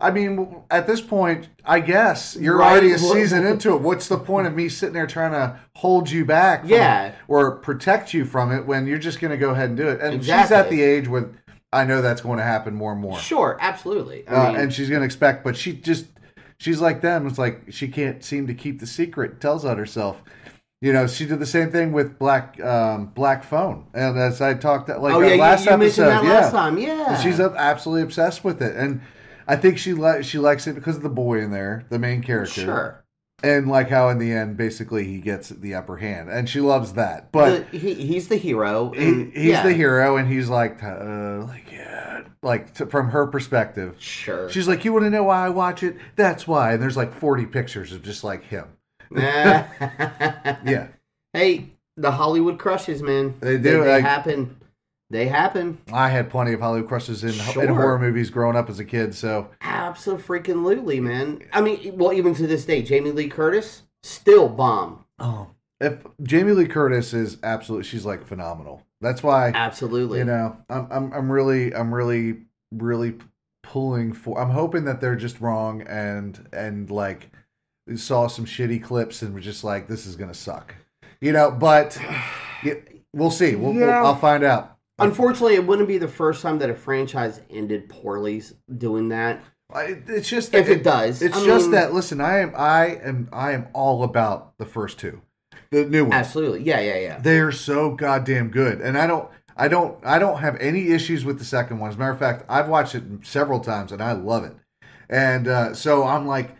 [0.00, 2.70] "I mean, at this point, I guess you're Right.
[2.72, 3.80] already a season into it.
[3.80, 7.12] What's the point of me sitting there trying to hold you back, from- Yeah.
[7.28, 10.00] or protect you from it when you're just going to go ahead and do it?"
[10.00, 11.36] And she's at the age when
[11.72, 13.18] I know that's going to happen more and more.
[13.18, 14.26] Sure, absolutely.
[14.26, 16.06] Uh, mean, and she's going to expect, but she just,
[16.58, 17.26] she's like them.
[17.26, 19.40] It's like she can't seem to keep the secret.
[19.40, 20.22] Tells on herself.
[20.80, 24.54] You know, she did the same thing with Black um, Black Phone, and as I
[24.54, 26.78] talked like oh yeah, last you, episode, mentioned that yeah, last time.
[26.78, 29.00] Yeah, she's absolutely obsessed with it, and
[29.48, 32.22] I think she li- she likes it because of the boy in there, the main
[32.22, 33.04] character, sure.
[33.42, 36.92] and like how in the end, basically he gets the upper hand, and she loves
[36.92, 37.32] that.
[37.32, 38.90] But The- he, he's the hero.
[38.90, 43.26] he, he's yeah, the hero, and he's like, uh, like yeah, like to, from her
[43.26, 44.50] perspective, Sure.
[44.50, 45.96] She's like, you want to know why I watch it?
[46.16, 46.72] That's why.
[46.74, 48.66] And there's like 40 pictures of just like him.
[49.16, 50.58] yeah.
[50.64, 50.88] Yeah.
[51.32, 53.34] Hey, the Hollywood crushes, man.
[53.40, 54.56] They do, They, they like- happen.
[55.10, 55.78] They happen.
[55.92, 59.14] I had plenty of Hollywood crushes in, in horror movies growing up as a kid.
[59.14, 61.42] So Absolutely, man.
[61.52, 65.04] I mean, well, even to this day, Jamie Lee Curtis still bomb.
[65.18, 65.48] oh,
[65.80, 68.82] if Jamie Lee Curtis is absolutely, she's like phenomenal.
[69.00, 70.18] That's why, Absolutely.
[70.18, 72.38] you know, I'm, I'm, I'm really, I'm really,
[72.72, 73.14] really
[73.62, 77.30] pulling for, I'm hoping that they're just wrong and, and like
[77.94, 80.74] saw some shitty clips and were just like, this is going to suck,
[81.20, 81.96] you know, but
[82.64, 82.74] yeah,
[83.12, 83.54] we'll see.
[83.54, 84.77] We'll, we'll, I'll find out.
[84.98, 88.42] Unfortunately, it wouldn't be the first time that a franchise ended poorly
[88.76, 89.40] doing that.
[89.72, 91.92] I- It's just If it does, It's I just mean- that.
[91.92, 95.20] Listen, I am, I am, I am all about the first two,
[95.70, 96.14] the new ones.
[96.14, 96.62] Absolutely.
[96.62, 97.18] Yeah, yeah, yeah.
[97.20, 101.24] They are so goddamn good, and I don't, I don't, I don't have any issues
[101.24, 101.90] with the second one.
[101.90, 104.54] As a matter of fact, I've watched it several times, and I love it.
[105.10, 106.50] And uh, so I'm like,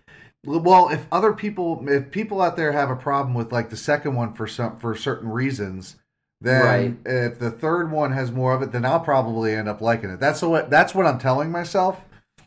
[0.44, 4.14] well, if other people, if people out there have a problem with like the second
[4.16, 5.96] one for some for certain reasons.
[6.40, 6.96] Then, Right.
[7.04, 10.20] if the third one has more of it, then I'll probably end up liking it.
[10.20, 12.00] That's what that's what I'm telling myself.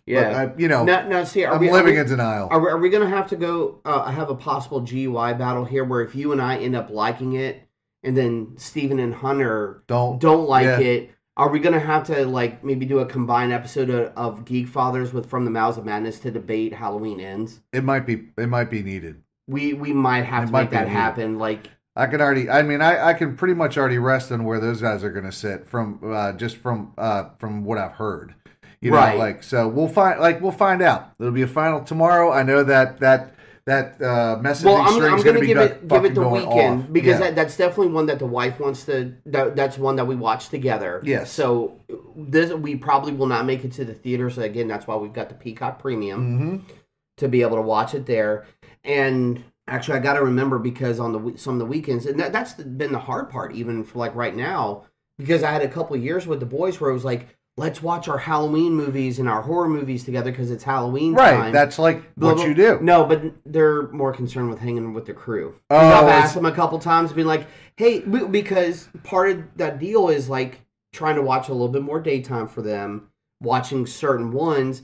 [0.06, 0.24] Yeah.
[0.24, 2.48] But I, you know, now, now, see, are I'm we, are living we- in denial.
[2.52, 5.66] Are we, are we going to have to go uh, have a possible GUI battle
[5.66, 7.62] here where if you and I end up liking it
[8.04, 10.80] and then Stephen and Hunter don't don't like yeah.
[10.80, 14.46] it, are we going to have to like maybe do a combined episode of, of
[14.46, 17.60] Geek Fathers with From the Mouths of Madness to debate Halloween Ends?
[17.74, 19.22] It might be it might be needed.
[19.48, 20.94] We we might have It to might make that needed.
[20.94, 21.38] happen.
[21.38, 22.50] Like I can already.
[22.50, 25.26] I mean, I, I can pretty much already rest on where those guys are going
[25.26, 28.34] to sit from uh, just from uh, from what I've heard.
[28.80, 29.18] You know, Right.
[29.18, 31.12] like so we'll find like we'll find out.
[31.18, 32.32] There'll be a final tomorrow.
[32.32, 36.04] I know that that that uh, messaging well, I'm, I'm going to give it give
[36.06, 36.92] it the weekend off.
[36.94, 37.28] because Yeah.
[37.28, 39.14] that, that's definitely one that the wife wants to.
[39.28, 41.00] That, that's one that we watch together.
[41.04, 41.32] Yes.
[41.32, 41.80] So
[42.16, 44.30] this we probably will not make it to the theater.
[44.32, 46.64] So again, that's why we've got the Peacock Premium.
[46.68, 46.76] Mhm.
[47.18, 48.46] to be able to watch it there.
[48.84, 52.32] And actually, I got to remember because on the some of the weekends, and that,
[52.32, 54.84] that's been the hard part, even for like right now,
[55.18, 57.82] because I had a couple of years with the boys where it was like, let's
[57.82, 61.36] watch our Halloween movies and our horror movies together because it's Halloween right.
[61.36, 61.52] time.
[61.54, 62.80] That's like Blah, what blah- you do.
[62.82, 65.56] No, but they're more concerned with hanging with the crew.
[65.70, 70.10] Oh, I've asked them a couple times, being like, "Hey," because part of that deal
[70.10, 70.60] is like
[70.94, 73.08] trying to watch a little bit more daytime for them,
[73.40, 74.82] watching certain ones,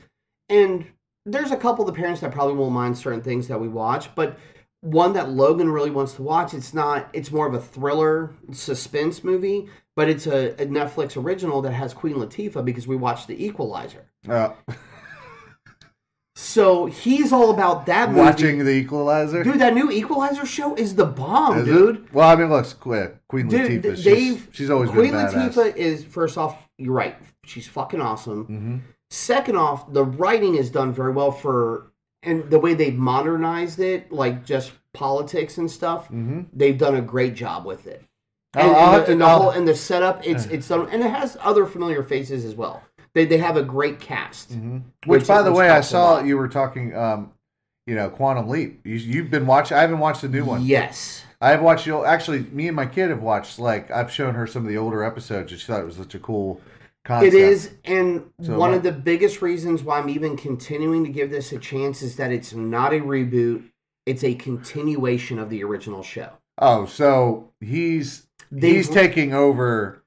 [0.48, 0.86] and
[1.26, 4.16] there's a couple of the parents that probably won't mind certain things that we watch,
[4.16, 4.38] but
[4.82, 6.54] one that Logan really wants to watch.
[6.54, 7.10] It's not.
[7.14, 11.94] It's more of a thriller suspense movie, but it's a, a Netflix original that has
[11.94, 14.06] Queen Latifah because we watched The Equalizer.
[14.30, 14.52] Uh,
[16.36, 18.22] So he's all about that movie.
[18.22, 19.44] watching The Equalizer.
[19.44, 19.60] dude.
[19.60, 21.72] That new Equalizer show is the bomb, Is it?
[21.72, 22.14] dude.
[22.14, 24.04] Well, I mean, look, Queen Queen Dude, Latifah.
[24.04, 25.14] She's, she's always Queen.
[25.14, 26.56] Latifah is first off.
[26.78, 27.16] You're right.
[27.44, 28.46] She's fucking awesome.
[28.46, 28.78] hmm
[29.10, 31.92] Second off, the writing is done very well for,
[32.24, 36.08] and the way they've modernized it, like just politics and stuff.
[36.08, 38.04] hmm They've done a great job with it.
[38.56, 41.12] And, I'll and the, and the whole and the setup, it's it's done, and it
[41.12, 42.82] has other familiar faces as well.
[43.14, 44.52] They they have a great cast.
[44.54, 46.96] hmm Which, Which- by the way, I saw you were talking.
[46.96, 47.32] Um,
[47.86, 48.82] you know, Quantum Leap.
[48.86, 49.78] You, you've been watching.
[49.78, 50.66] I haven't watched the new one.
[50.66, 51.88] Yes, I have watched.
[51.88, 53.60] old- Actually, me and my kid have watched.
[53.60, 56.14] Like, I've shown her some of the older episodes, and she thought it was such
[56.16, 56.60] a cool
[57.08, 57.34] concept.
[57.34, 61.30] it is, and So one of the biggest reasons why I'm even continuing to give
[61.32, 63.64] this a chance is that it's not a reboot;
[64.06, 66.30] it's a continuation of the original show.
[66.60, 70.04] Oh, so he's They- he's taking over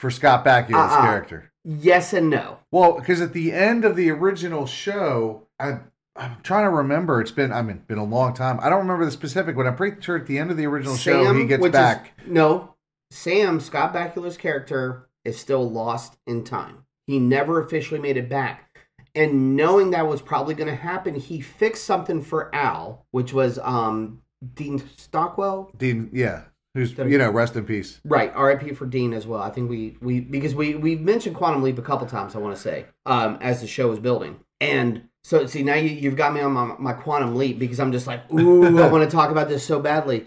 [0.00, 1.02] for Scott Bakula's Uh-uh.
[1.02, 1.50] character.
[1.64, 2.58] Yes and no.
[2.72, 5.78] Well, because at the end of the original show, I
[6.14, 7.20] I'm trying to remember.
[7.20, 8.58] It's been I mean been a long time.
[8.60, 10.96] I don't remember the specific, but I'm pretty sure at the end of the original
[10.96, 12.12] show he gets which is- back.
[12.26, 12.74] no,
[13.10, 16.84] Sam Scott Bakula's character is still lost in time.
[17.06, 18.68] He never officially made it back.
[19.14, 23.58] And knowing that was probably going to happen, he fixed something for Al, which was
[23.58, 24.22] um
[24.54, 25.70] Dean Stockwell.
[25.76, 28.00] Dean, yeah, who's you know, rest in peace.
[28.04, 28.72] Right, R.I.P.
[28.72, 29.42] for Dean as well.
[29.42, 32.34] I think we we because we we've mentioned Quantum Leap a couple times.
[32.34, 35.90] I want to say um, as the show is building, and so see now you
[35.90, 39.08] you've got me on my, my Quantum Leap because I'm just like ooh I want
[39.08, 40.26] to talk about this so badly.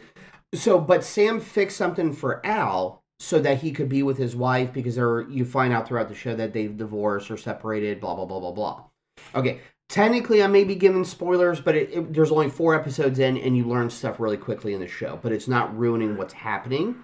[0.53, 4.73] So, but Sam fixed something for Al so that he could be with his wife
[4.73, 8.01] because there you find out throughout the show that they've divorced or separated.
[8.01, 8.83] Blah blah blah blah blah.
[9.33, 13.37] Okay, technically I may be giving spoilers, but it, it, there's only four episodes in,
[13.37, 15.19] and you learn stuff really quickly in the show.
[15.21, 17.03] But it's not ruining what's happening.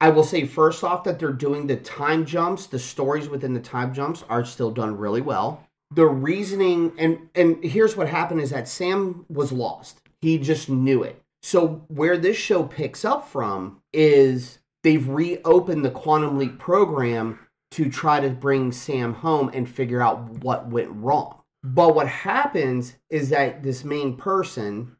[0.00, 3.60] I will say first off that they're doing the time jumps, the stories within the
[3.60, 5.66] time jumps are still done really well.
[5.94, 10.00] The reasoning and and here's what happened is that Sam was lost.
[10.20, 11.22] He just knew it.
[11.42, 17.38] So where this show picks up from is they've reopened the Quantum Leap program
[17.72, 21.42] to try to bring Sam home and figure out what went wrong.
[21.62, 24.96] But what happens is that this main person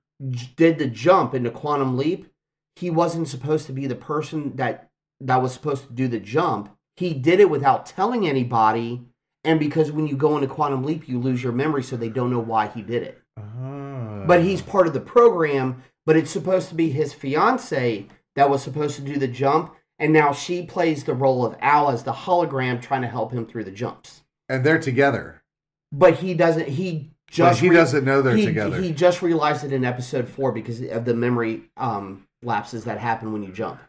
[0.56, 2.26] did the jump into Quantum Leap
[2.76, 6.76] he wasn't supposed to be the person that that was supposed to do the jump.
[6.96, 9.02] He did it without telling anybody,
[9.44, 12.30] and because when you go into quantum leap, you lose your memory, so they don't
[12.30, 13.22] know why he did it.
[13.38, 14.24] Ah.
[14.26, 15.82] But he's part of the program.
[16.04, 20.12] But it's supposed to be his fiance that was supposed to do the jump, and
[20.12, 23.64] now she plays the role of Al as the hologram, trying to help him through
[23.64, 24.22] the jumps.
[24.48, 25.42] and they're together.
[25.92, 26.68] But he doesn't.
[26.68, 28.80] He But just he re- doesn't know they're he, together.
[28.80, 33.32] He just realized it in episode four because of the memory um, lapses that happen
[33.32, 33.80] when you jump.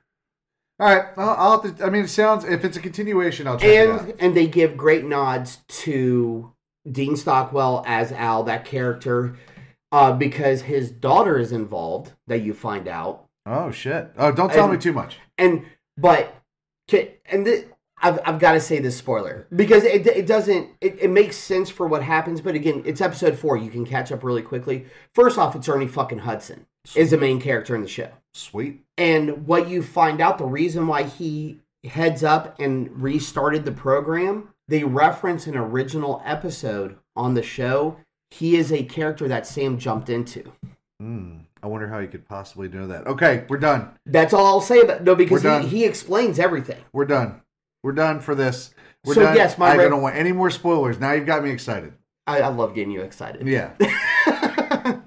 [0.79, 3.57] All right, I'll, I'll have to, I mean, it sounds if it's a continuation, I'll
[3.57, 4.01] check it out.
[4.01, 6.51] and and they give great nods to
[6.89, 9.35] Dean Stockwell as Al, that character,
[9.91, 12.13] uh, because his daughter is involved.
[12.27, 14.11] That you find out, Oh shit!
[14.17, 15.17] Oh, don't tell And- me too much.
[15.37, 15.65] and
[15.97, 16.33] but
[17.31, 17.65] and th-
[18.01, 21.69] I've I've got to say this spoiler because it it doesn't it, it makes sense
[21.69, 23.57] for what happens, but again, it's episode four.
[23.57, 24.85] You can catch up really quickly.
[25.15, 28.09] First off, it's Ernie fucking Hudson is the main character in the show.
[28.33, 28.83] Sweet.
[28.97, 34.49] And what you find out, the reason why he heads up and restarted the program,
[34.67, 37.97] they reference an original episode on the show.
[38.29, 40.51] He is a character that Sam jumped into.
[40.99, 41.37] Hmm.
[41.67, 43.07] I wonder how you could possibly know that.
[43.07, 43.89] Okay, we're done.
[44.05, 46.81] That's all I'll say about no, because he, he explains everything.
[46.93, 47.41] We're done.
[47.83, 48.73] We're done for this.
[49.03, 49.35] We're So, done.
[49.35, 50.97] yes, my I don't want any more spoilers.
[50.97, 51.91] Now you've got me excited.
[52.25, 53.45] I, I love getting you excited.
[53.45, 53.71] Yeah.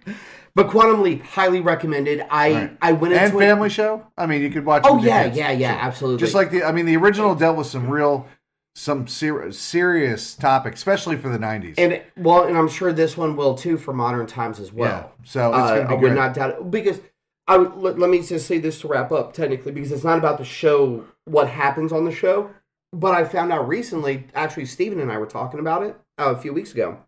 [0.55, 2.27] but Quantum Leap, highly recommended.
[2.31, 2.77] I Right.
[2.83, 4.07] I went and into it- Family Show.
[4.19, 4.83] I mean, you could watch.
[4.85, 6.21] Oh it yeah, yeah, yeah, absolutely.
[6.21, 8.27] Just like the, I mean, the original dealt with some real,
[8.75, 11.75] some ser- serious topics, especially for the '90s.
[11.79, 15.13] and well, and I'm sure this one will too for modern times as well.
[15.21, 15.25] yeah.
[15.27, 16.15] So it's Uh, going to I be would great.
[16.15, 17.01] not doubt it because
[17.49, 20.19] I would, let, let me just say this to wrap up technically because it's not
[20.19, 22.51] about the show what happens on the show,
[22.93, 24.27] but I found out recently.
[24.35, 26.99] Actually, Stephen and I were talking about it uh, a few weeks ago.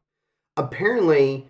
[0.57, 1.49] Apparently,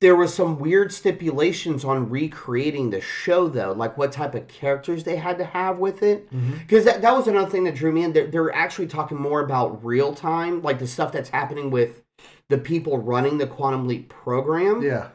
[0.00, 5.02] there was some weird stipulations on recreating the show though, like what type of characters
[5.02, 6.30] they had to have with it.
[6.32, 6.58] Mm-hmm.
[6.58, 8.12] Because that, that was another thing that drew me in.
[8.12, 12.02] They're, they're actually talking more about real time, like the stuff that's happening with
[12.48, 15.08] the people running the Quantum Leap program yeah.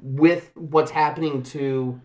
[0.00, 2.00] with what's happening to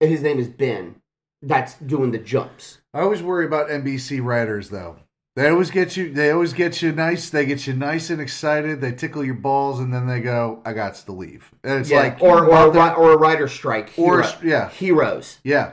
[0.00, 0.96] his name is Ben
[1.42, 2.78] that's doing the jumps.
[2.92, 4.96] I always worry about NBC writers though,
[5.36, 6.12] They always get you.
[6.12, 7.28] They always get you nice.
[7.30, 8.80] They get you nice and excited.
[8.80, 12.00] They tickle your balls, and then they go, "I got to leave." And it's yeah,
[12.00, 13.92] like, or or, well, a, ri- or a writer strike.
[13.98, 14.70] Or- Hero- yeah.
[14.70, 15.38] heroes.
[15.44, 15.72] yeah,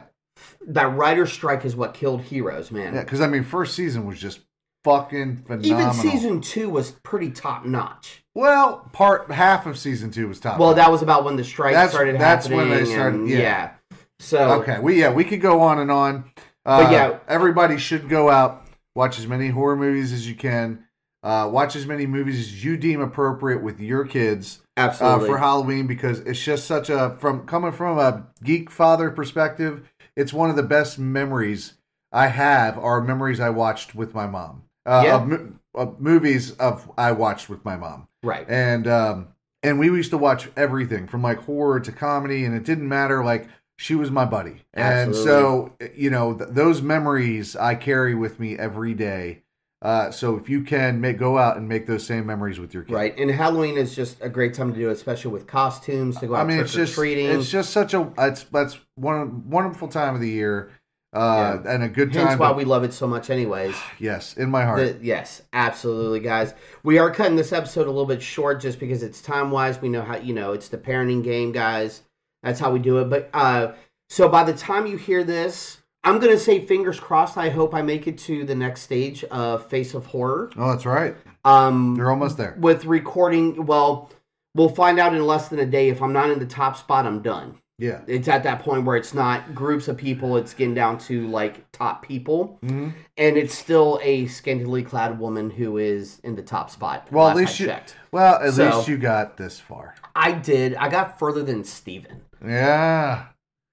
[0.68, 2.94] That writer strike is what killed heroes, man.
[2.94, 3.04] yeah.
[3.04, 4.42] Because I mean, first season was just
[4.84, 5.80] fucking phenomenal.
[5.80, 8.22] Even season two was pretty top notch.
[8.36, 10.60] Well, part half of season two was top.
[10.60, 10.76] Well, notch.
[10.78, 13.72] that was about when the strike That's- started that's when they started- and- yeah.
[14.20, 14.80] So okay.
[14.80, 16.26] We yeah, we could go on and on.
[16.66, 17.18] Uh, But yeah.
[17.28, 18.63] everybody should go out,
[18.96, 20.86] watch as many horror movies as you can.
[21.24, 24.60] Uh, watch as many movies as you deem appropriate with your kids.
[24.78, 25.28] uh, absolutely.
[25.30, 29.88] for Halloween because it's just such a from coming from a geek father perspective.
[30.18, 31.74] It's one of the best memories
[32.12, 34.64] I have are memories I watched with my mom.
[34.86, 35.16] Uh, Yeah.
[35.24, 38.46] of, of movies of I watched with my mom, right.
[38.50, 39.28] and um,
[39.64, 43.24] and we used to watch everything from like horror to comedy, and it didn't matter.
[43.24, 43.48] Like
[43.78, 48.58] she was my buddy, and so you know th- those memories I carry with me
[48.58, 49.44] every day.
[49.82, 52.84] Uh, so if you can make go out and make those same memories with your
[52.84, 56.18] kids, Right, and Halloween is just a great time to do, it, especially with costumes
[56.20, 57.30] to go out I mean, it's just treating.
[57.30, 60.72] it's just such a it's that's one wonderful time of the year,
[61.14, 62.38] uh, and a good time.
[62.40, 63.76] why to- we love it so much, anyways.
[64.00, 64.80] yes, in my heart.
[65.00, 66.54] The- yes, absolutely, guys.
[66.84, 69.82] We are cutting this episode a little bit short just because it's time wise.
[69.82, 72.04] We know how you know it's the parenting game, guys.
[72.44, 73.10] That's how we do it.
[73.10, 73.72] But uh,
[74.10, 77.38] so by the time you hear this, I'm gonna say fingers crossed.
[77.38, 80.52] I hope I make it to the next stage of Face of Horror.
[80.58, 81.16] oh, that's right.
[81.46, 82.56] Um, You're almost there.
[82.60, 83.66] with recording.
[83.66, 84.12] Well,
[84.54, 85.90] we'll find out in less than a day.
[85.90, 87.58] If I'm not in the top spot, I'm done.
[87.80, 88.02] Yeah.
[88.06, 91.70] It's at that point where it's not groups of people; it's getting down to like
[91.72, 96.70] top people, hmm and it's still a scantily clad woman who is in the top
[96.70, 97.08] spot.
[97.12, 97.68] Well, at least you.
[97.68, 97.96] checked.
[98.12, 99.96] Well, at So- least you got this far.
[100.16, 100.76] I did.
[100.76, 102.22] I got further than Steven.
[102.46, 103.26] Yeah.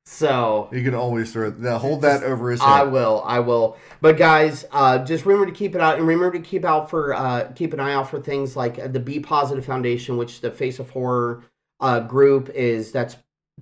[0.07, 1.79] So You can always throw that.
[1.79, 2.69] Hold that over his head.
[2.69, 3.23] I will.
[3.25, 3.77] I will.
[4.01, 7.15] But guys, uh, just remember to keep it out, and remember to keep out for
[7.15, 10.79] uh, keep an eye out for things like the Be Positive Foundation, which the Face
[10.79, 11.45] of Horror
[11.79, 12.91] uh, group is.
[12.91, 13.17] That's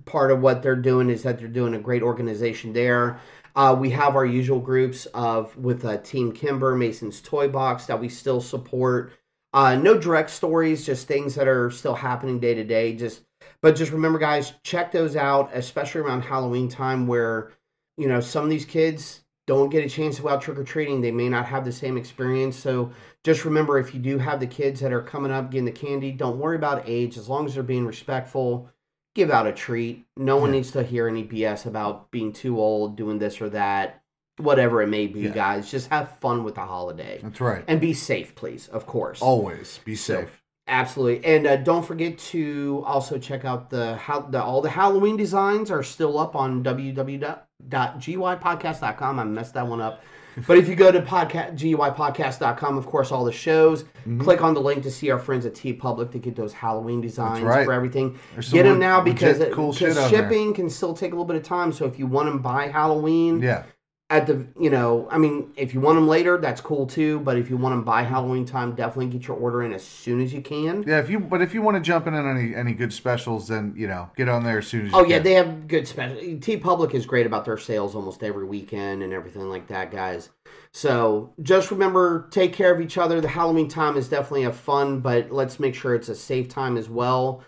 [0.05, 1.09] part of what they're doing.
[1.09, 3.19] Is that they're doing a great organization there.
[3.55, 7.99] Uh, we have our usual groups of with uh, Team Kimber, Mason's Toy Box that
[7.99, 9.13] we still support.
[9.53, 12.95] Uh, no direct stories, just things that are still happening day to day.
[12.95, 13.21] Just
[13.61, 17.51] but just remember, guys, check those out, especially around Halloween time, where
[17.97, 20.63] you know some of these kids don't get a chance to go out trick or
[20.63, 21.01] treating.
[21.01, 22.55] They may not have the same experience.
[22.55, 22.91] So
[23.23, 26.11] just remember, if you do have the kids that are coming up getting the candy,
[26.11, 27.17] don't worry about age.
[27.17, 28.69] As long as they're being respectful,
[29.15, 30.05] give out a treat.
[30.15, 34.03] No one needs to hear any BS about being too old, doing this or that,
[34.37, 35.21] whatever it may be.
[35.21, 35.29] Yeah.
[35.31, 37.63] Guys, just have fun with the holiday That's right.
[37.67, 38.67] and be safe, please.
[38.67, 39.19] Of course.
[39.19, 40.43] Always be safe.
[40.69, 45.17] Absolutely, and uh, don't forget to also check out the how the all the Halloween
[45.17, 49.19] designs are still up on www.gypodcast.com.
[49.19, 50.03] I messed that one up,
[50.45, 53.81] but if you go to podcast gypodcast.com, of course, all the shows.
[53.83, 54.21] Mm-hmm.
[54.21, 57.43] Click on the link to see our friends at TeePublic to get those Halloween designs
[57.43, 57.65] right.
[57.65, 58.19] for everything.
[58.51, 60.21] Get them now because it, cool because shit out there.
[60.21, 61.73] shipping can still take a little bit of time.
[61.73, 63.63] So if you want them by Halloween, Yeah.
[64.11, 67.37] At the you know i mean if you want them later that's cool too but
[67.37, 70.33] if you want them by halloween time definitely get your order in as soon as
[70.33, 70.97] you can Yeah.
[70.97, 73.75] If you, but if you want to jump in on any any good specials, then
[73.77, 74.93] you know, get on there as soon as.
[74.95, 75.23] oh yeah can.
[75.23, 79.47] they have good special TeePublic is great about their sales almost every weekend and everything
[79.47, 80.29] like that guys
[80.71, 84.99] so just remember take care of each other the halloween time is definitely a fun
[84.99, 87.43] but let's make sure it's a safe time as well